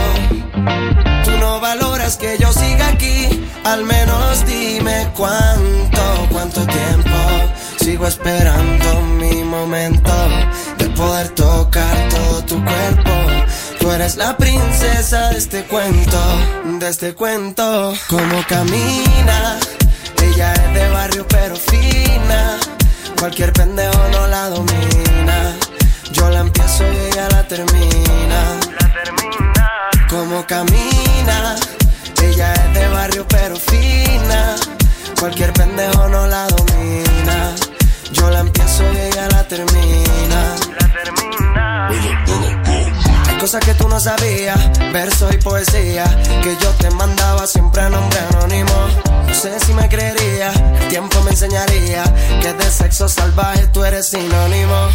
Tú 1.23 1.31
no 1.39 1.59
valoras 1.59 2.17
que 2.17 2.37
yo 2.39 2.51
siga 2.51 2.87
aquí, 2.89 3.47
al 3.63 3.83
menos 3.83 4.45
dime 4.45 5.09
cuánto, 5.15 6.27
cuánto 6.31 6.65
tiempo. 6.65 7.17
Sigo 7.79 8.07
esperando 8.07 9.01
mi 9.19 9.43
momento 9.43 10.11
de 10.77 10.85
poder 10.89 11.29
tocar 11.29 12.09
todo 12.09 12.43
tu 12.45 12.63
cuerpo. 12.63 13.11
Tú 13.79 13.91
eres 13.91 14.17
la 14.17 14.37
princesa 14.37 15.29
de 15.29 15.37
este 15.37 15.63
cuento, 15.63 16.19
de 16.79 16.87
este 16.87 17.13
cuento. 17.15 17.93
Como 18.07 18.45
camina, 18.47 19.57
ella 20.21 20.53
es 20.53 20.73
de 20.73 20.89
barrio 20.89 21.25
pero 21.27 21.55
fina. 21.55 22.57
Cualquier 23.17 23.51
pendejo 23.53 23.99
no 24.11 24.27
la 24.27 24.49
domina. 24.49 25.60
Yo 26.11 26.29
la 26.29 26.39
empiezo 26.39 26.83
y 26.91 26.97
ella 26.97 27.29
la 27.29 27.47
termina. 27.47 28.59
Como 30.09 30.45
camina, 30.45 31.55
ella 32.21 32.53
es 32.53 32.73
de 32.73 32.87
barrio 32.89 33.25
pero 33.27 33.55
fina. 33.55 34.55
Cualquier 35.19 35.53
pendejo 35.53 36.07
no 36.09 36.27
la 36.27 36.47
domina. 36.47 37.55
Yo 38.11 38.29
la 38.29 38.41
empiezo 38.41 38.83
y 38.93 38.97
ella 38.97 39.27
la 39.29 39.47
termina. 39.47 40.55
Hay 43.27 43.37
cosas 43.39 43.63
que 43.63 43.73
tú 43.73 43.87
no 43.87 43.99
sabías, 43.99 44.59
versos 44.91 45.33
y 45.33 45.37
poesía 45.37 46.03
que 46.43 46.57
yo 46.61 46.69
te 46.71 46.91
mandaba 46.91 47.47
siempre 47.47 47.81
a 47.81 47.89
nombre 47.89 48.19
anónimo. 48.31 49.00
No 49.31 49.37
sé 49.37 49.57
si 49.61 49.73
me 49.73 49.87
creería, 49.87 50.51
el 50.51 50.87
tiempo 50.89 51.21
me 51.21 51.31
enseñaría 51.31 52.03
que 52.41 52.51
de 52.51 52.69
sexo 52.69 53.07
salvaje 53.07 53.65
tú 53.67 53.81
eres 53.81 54.09
sinónimo. 54.09 54.89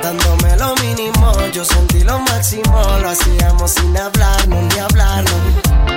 Dándome 0.00 0.56
lo 0.58 0.76
mínimo, 0.76 1.32
yo 1.52 1.64
sentí 1.64 2.04
lo 2.04 2.20
máximo, 2.20 2.86
lo 3.02 3.10
hacíamos 3.10 3.72
sin 3.72 3.96
hablarnos 3.96 4.62
ni 4.72 4.80
hablarnos. 4.80 5.34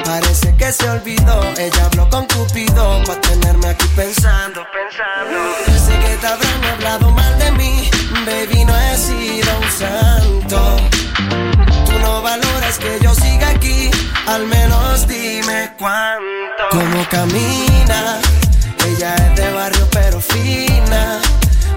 Parece 0.03 0.55
que 0.57 0.71
se 0.71 0.89
olvidó, 0.89 1.43
ella 1.55 1.85
habló 1.85 2.09
con 2.09 2.25
Cupido 2.25 2.99
para 3.05 3.21
tenerme 3.21 3.67
aquí 3.67 3.87
pensando, 3.95 4.65
pensando. 4.73 5.85
Sé 5.85 5.99
que 5.99 6.17
te 6.17 6.27
habrán 6.27 6.63
hablado 6.73 7.11
mal 7.11 7.37
de 7.37 7.51
mí, 7.51 7.91
baby, 8.25 8.65
no 8.65 8.75
he 8.75 8.97
sido 8.97 9.49
un 9.59 9.71
santo. 9.71 10.92
Valoras 12.24 12.78
que 12.78 12.99
yo 13.01 13.13
siga 13.13 13.49
aquí, 13.49 13.91
al 14.28 14.47
menos 14.47 15.05
dime 15.07 15.74
cuánto. 15.78 16.63
Como 16.71 17.05
camina, 17.09 18.21
ella 18.88 19.13
es 19.15 19.36
de 19.36 19.51
barrio 19.51 19.86
pero 19.91 20.21
fina. 20.21 21.19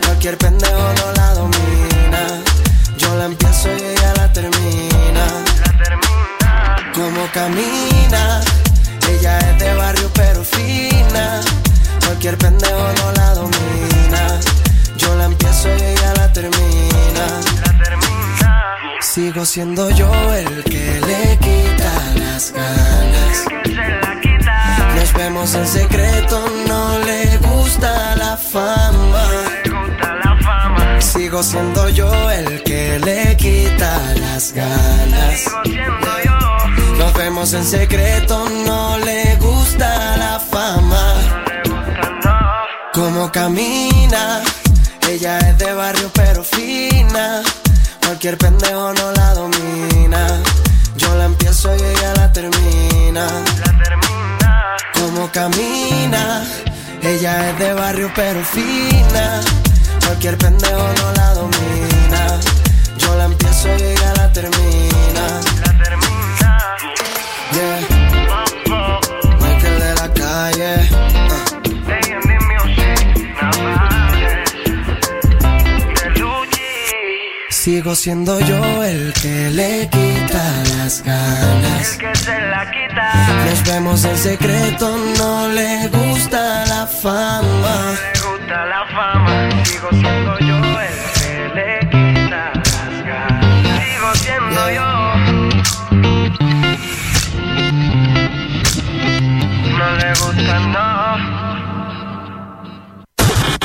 Cualquier 0.05 0.39
pendejo 0.39 0.95
no 0.99 1.13
la 1.17 1.35
domina. 1.35 2.43
Yo 2.97 3.17
la 3.17 3.25
empiezo 3.25 3.77
y 3.77 3.83
ella 3.83 4.15
la 4.19 4.33
termina. 4.33 5.27
Como 6.95 7.27
camina, 7.33 8.41
ella 9.11 9.39
es 9.41 9.59
de 9.59 9.75
barrio 9.75 10.09
pero 10.15 10.45
fina. 10.45 11.41
Cualquier 12.05 12.39
pendejo 12.39 12.93
no 12.99 13.13
la 13.15 13.35
domina. 13.35 14.39
Yo 14.97 15.13
la 15.17 15.25
empiezo 15.25 15.69
y 15.77 15.83
ella 15.83 16.15
la 16.15 16.33
termina. 16.33 17.56
Sigo 19.17 19.47
siendo 19.47 19.89
yo 19.93 20.13
el 20.35 20.63
que 20.65 21.01
le 21.01 21.39
quita 21.39 21.93
las 22.17 22.53
ganas. 22.53 23.47
Nos 24.95 25.13
vemos 25.15 25.55
en 25.55 25.67
secreto, 25.67 26.45
no 26.69 26.99
le 26.99 27.39
gusta 27.39 28.15
la 28.17 28.37
fama. 28.37 29.25
Sigo 30.99 31.43
siendo 31.43 31.89
yo 31.89 32.31
el 32.31 32.63
que 32.63 32.99
le 32.99 33.35
quita 33.39 33.99
las 34.21 34.53
ganas. 34.53 35.47
Nos 36.99 37.15
vemos 37.15 37.55
en 37.55 37.65
secreto, 37.65 38.47
no 38.67 38.99
le 38.99 39.35
gusta 39.37 40.19
la 40.19 40.39
fama. 40.39 41.15
Como 42.93 43.33
camina, 43.33 44.43
ella 45.09 45.39
es 45.39 45.57
de 45.57 45.73
barrio 45.73 46.11
pero 46.13 46.45
fina. 46.45 47.41
Cualquier 48.27 48.51
pendejo 48.51 48.93
no 48.93 49.13
la 49.13 49.35
domina. 49.35 50.27
Yo 50.97 51.15
la 51.15 51.27
empiezo 51.27 51.73
y 51.77 51.81
ella 51.81 52.13
la 52.17 52.33
termina. 52.33 53.25
La 53.25 53.85
termina. 53.85 54.77
Como 54.95 55.31
camina. 55.31 56.43
Ella 57.03 57.51
es 57.51 57.59
de 57.61 57.73
barrio 57.73 58.11
pero 58.17 58.43
fina. 58.43 59.41
Cualquier 60.05 60.37
pendejo 60.39 60.89
no 60.99 61.13
la 61.13 61.35
domina. 61.35 62.41
Yo 62.99 63.15
la 63.15 63.27
empiezo 63.27 63.69
y 63.79 63.83
ella 63.83 64.13
la 64.17 64.33
termina. 64.33 65.25
La 65.65 65.85
termina. 65.85 66.77
Yeah. 67.53 67.79
Oh, 68.69 68.73
oh. 68.73 69.37
Michael 69.41 69.79
de 69.79 69.95
la 69.95 70.13
calle. 70.15 71.06
Sigo 77.67 77.97
siendo 77.97 78.39
yo 78.39 78.85
el 78.85 79.13
que 79.15 79.51
le 79.51 79.89
quita 79.89 80.63
las 80.77 81.03
ganas. 81.03 81.95
El 81.95 81.99
que 81.99 82.15
se 82.15 82.41
la 82.43 82.71
quita. 82.71 83.13
Nos 83.45 83.65
vemos 83.65 84.05
en 84.05 84.17
secreto, 84.17 84.97
no 85.19 85.49
le 85.49 85.89
gusta 85.89 86.65
la 86.67 86.87
fama. 86.87 87.91
Le 87.91 88.21
gusta 88.21 88.67
la 88.67 88.87
fama. 88.87 89.65
Sigo 89.65 89.89
siendo 89.91 90.39
yo 90.39 90.81
el 90.81 90.86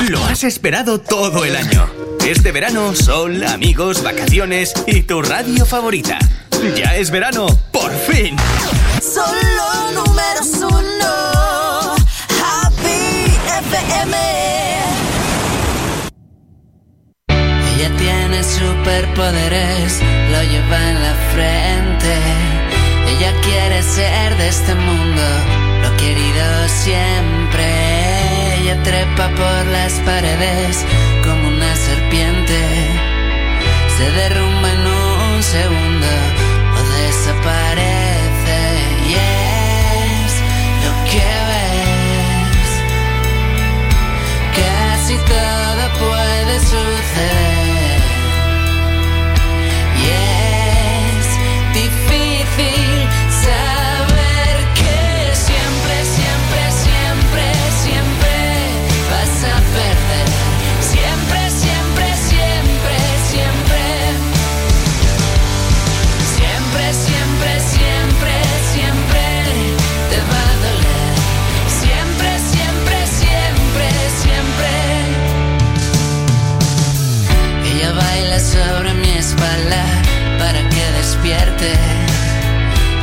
Lo 0.08 0.24
has 0.24 0.42
esperado 0.42 1.00
todo 1.00 1.44
el 1.44 1.54
año. 1.54 1.88
Este 2.26 2.50
verano, 2.50 2.92
sol, 2.94 3.44
amigos, 3.44 4.02
vacaciones 4.02 4.74
y 4.86 5.02
tu 5.02 5.22
radio 5.22 5.64
favorita. 5.64 6.18
Ya 6.76 6.96
es 6.96 7.12
verano, 7.12 7.46
por 7.70 7.92
fin. 7.92 8.36
Solo 9.00 9.92
números 9.92 10.48
uno. 10.56 11.94
Happy 12.42 13.30
FM. 13.68 14.16
Ella 17.76 17.96
tiene 17.96 18.42
superpoderes, 18.42 20.00
lo 20.32 20.42
lleva 20.42 20.90
en 20.90 21.02
la 21.02 21.14
frente. 21.32 22.16
Ella 23.06 23.32
quiere 23.42 23.82
ser 23.84 24.36
de 24.36 24.48
este 24.48 24.74
mundo, 24.74 25.22
lo 25.80 25.88
ha 25.88 25.96
querido 25.96 26.68
siempre. 26.68 27.41
Trepa 28.84 29.28
por 29.36 29.66
las 29.66 29.92
paredes 30.00 30.84
como 31.22 31.48
una 31.48 31.76
serpiente. 31.76 32.58
Se 33.96 34.10
derrumba 34.10 34.72
en 34.72 34.86
un 34.86 35.42
segundo 35.42 35.81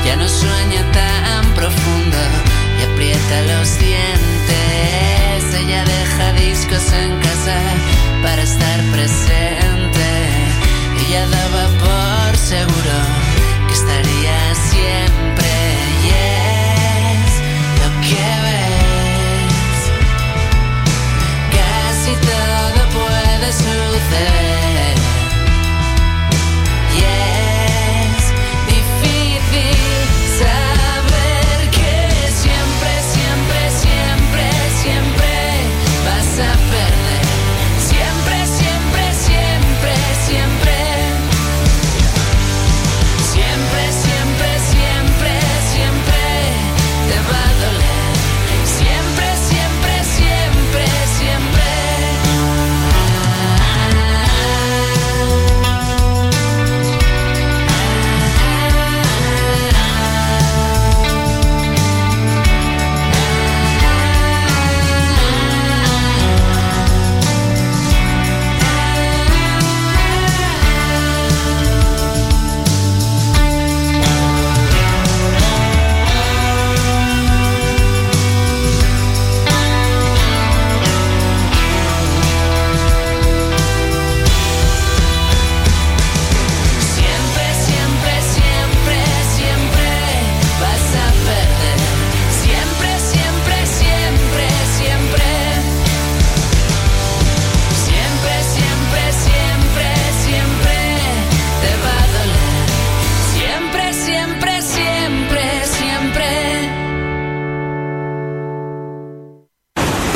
Ya 0.06 0.16
no 0.16 0.28
sueña 0.28 0.82
tan 0.92 1.46
profundo 1.54 2.18
y 2.80 2.92
aprieta 2.92 3.42
los 3.52 3.80
dientes. 3.80 5.54
Ella 5.62 5.84
deja 5.86 6.34
discos 6.34 6.92
en 6.94 7.20
casa 7.20 7.58
para 8.24 8.42
estar 8.42 8.80
presente. 8.92 10.08
Ella 11.08 11.28
daba 11.28 11.68
por 11.84 12.38
seguro 12.38 13.19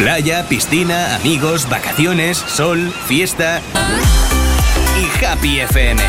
Playa, 0.04 0.43
piscina, 0.49 1.16
amigos, 1.16 1.70
vacaciones, 1.70 2.38
sol, 2.38 2.91
fiesta 3.08 3.62
y 4.99 5.26
Happy 5.26 5.62
FM. 5.62 6.04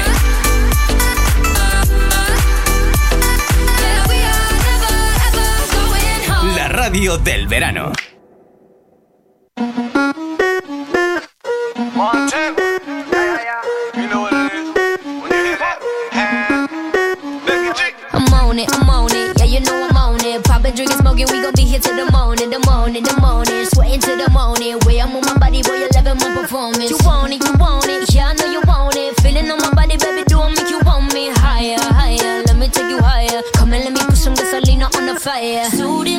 La 6.56 6.66
radio 6.66 7.18
del 7.18 7.46
verano. 7.46 7.92
I'm 18.12 18.32
on 18.32 18.58
it, 18.58 18.68
I'm 18.74 18.90
on 18.90 19.06
it, 19.12 19.38
yeah, 19.38 19.44
you 19.44 19.60
know 19.60 19.86
I'm 19.88 19.96
on 19.96 20.20
it. 20.24 20.42
Poppin', 20.42 20.74
drinkin', 20.74 20.98
smoking, 20.98 21.28
we 21.30 21.40
gon' 21.40 21.54
be 21.54 21.62
here 21.62 21.78
till 21.78 21.94
the 21.94 22.10
morning, 22.10 22.50
the 22.50 22.58
morning, 22.66 23.04
the 23.04 23.16
morning. 23.20 23.53
fire. 35.24 35.64
Suited 35.70 36.13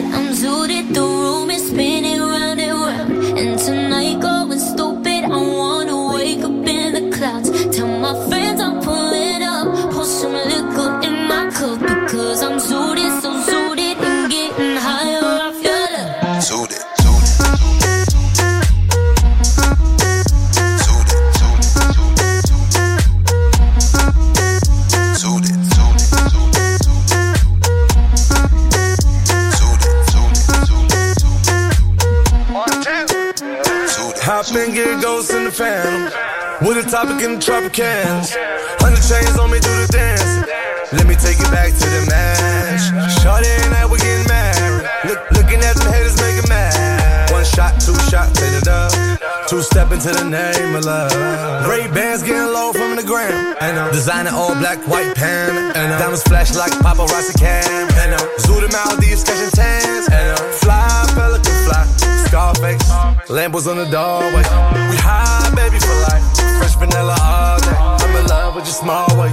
Phantom. 35.56 36.12
With 36.68 36.84
a 36.84 36.90
topic 36.90 37.24
in 37.24 37.40
the 37.40 37.40
Tropicans. 37.40 38.36
Hundred 38.84 39.00
chains 39.00 39.40
on 39.40 39.48
me, 39.48 39.64
do 39.64 39.72
the 39.72 39.88
dance. 39.88 40.44
Let 40.92 41.08
me 41.08 41.16
take 41.16 41.40
you 41.40 41.48
back 41.48 41.72
to 41.72 41.88
the 41.96 42.04
mash. 42.12 42.92
Shorty 43.24 43.48
and 43.64 43.72
I, 43.72 43.88
we 43.88 43.96
getting 43.96 44.28
married. 44.28 44.84
Look, 45.08 45.24
looking 45.32 45.64
at 45.64 45.80
the 45.80 45.88
haters, 45.88 46.20
making 46.20 46.50
mad. 46.52 47.32
One 47.32 47.48
shot, 47.48 47.80
two 47.80 47.96
shot, 48.12 48.36
turn 48.36 48.52
it 48.52 48.68
up. 48.68 48.92
Two 49.48 49.62
step 49.62 49.96
into 49.96 50.12
the 50.12 50.28
name 50.28 50.76
of 50.76 50.84
love. 50.84 51.16
Ray 51.72 51.88
Bans 51.88 52.20
getting 52.22 52.52
low 52.52 52.74
from 52.74 53.00
the 53.00 53.04
ground. 53.08 53.56
And 53.64 53.80
uh, 53.80 53.92
designer 53.92 54.36
all 54.36 54.56
black, 54.60 54.84
white 54.92 55.16
pan. 55.16 55.72
And 55.72 55.88
uh, 55.88 56.00
diamonds 56.00 56.24
flash 56.24 56.54
like 56.54 56.76
paparazzi 56.84 57.40
cam. 57.40 57.64
And 57.96 58.12
uh, 58.12 58.20
zoo 58.44 58.60
the 58.60 58.68
Maldives 58.76 59.24
catching 59.24 59.56
tans. 59.56 60.12
And 60.12 60.36
uh, 60.36 60.44
fly, 60.60 61.08
fly. 61.16 61.86
Scarface, 62.28 62.92
Lambos 63.28 63.66
on 63.66 63.78
the 63.78 63.86
doorway. 63.86 64.46
We 64.92 64.98
high, 65.02 65.50
baby, 65.56 65.80
for 65.80 65.98
life. 66.06 66.22
Fresh 66.60 66.76
vanilla 66.76 67.18
all 67.20 67.60
day. 67.60 67.74
I'm 67.74 68.16
in 68.16 68.28
love 68.28 68.56
with 68.56 68.66
your 68.66 68.74
small 68.74 69.08
waist. 69.18 69.25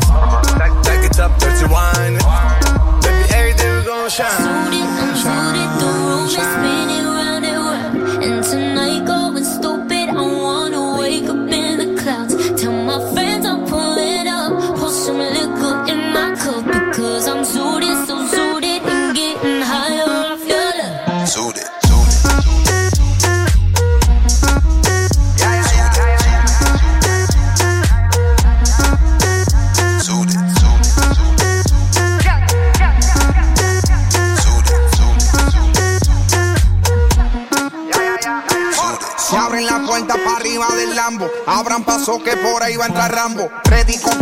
Por 42.63 42.69
ahí 42.69 42.77
va 42.77 42.85
a 42.85 42.89
entrar 42.89 43.13
Rambo. 43.13 43.51
Ready 43.65 43.99
con 43.99 44.22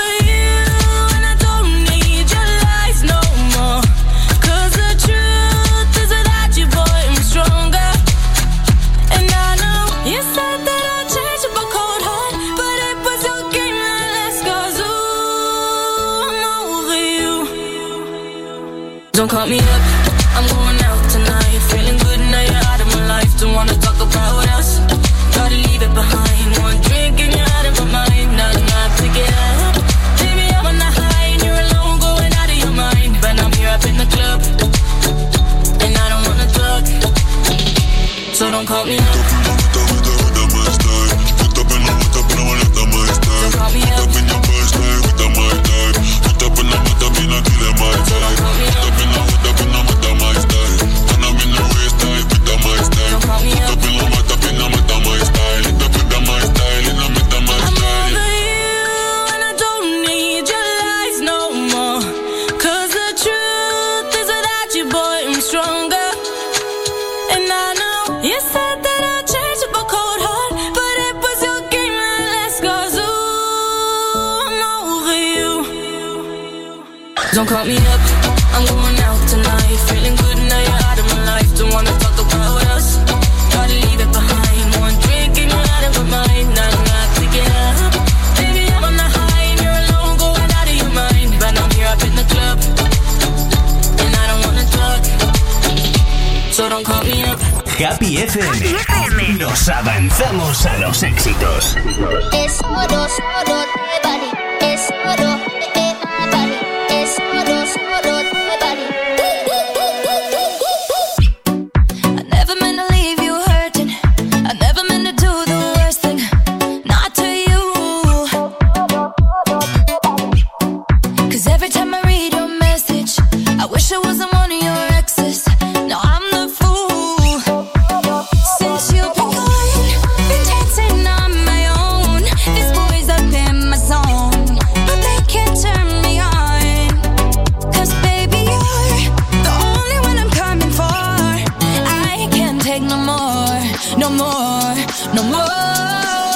no 143.97 144.09
more, 144.09 144.75
no 145.13 145.23
more. 145.23 146.30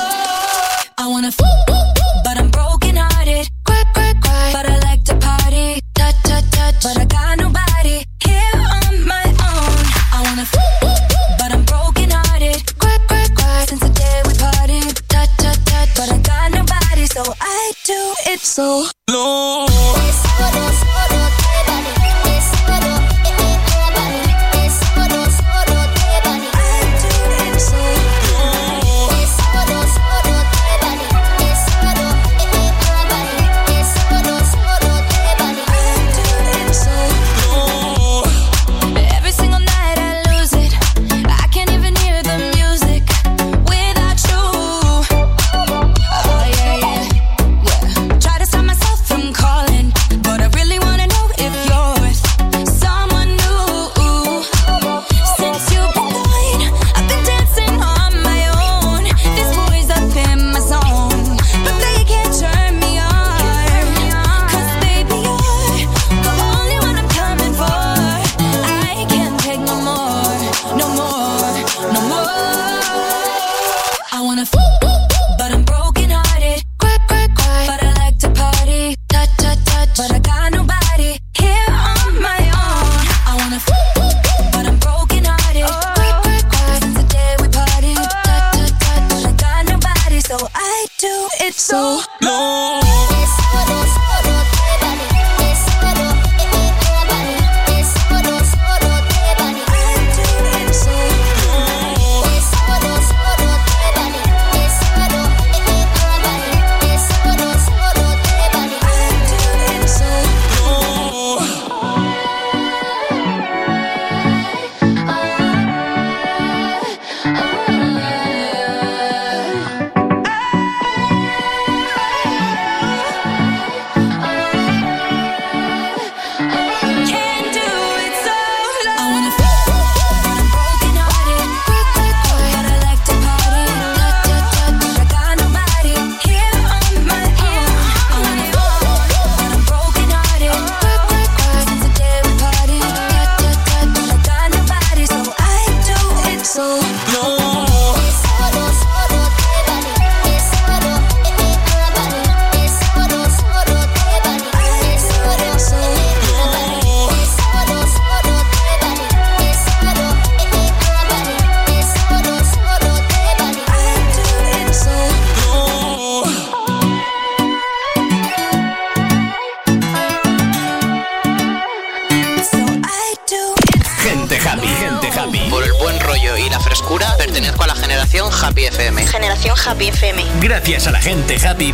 Happy 181.55 181.71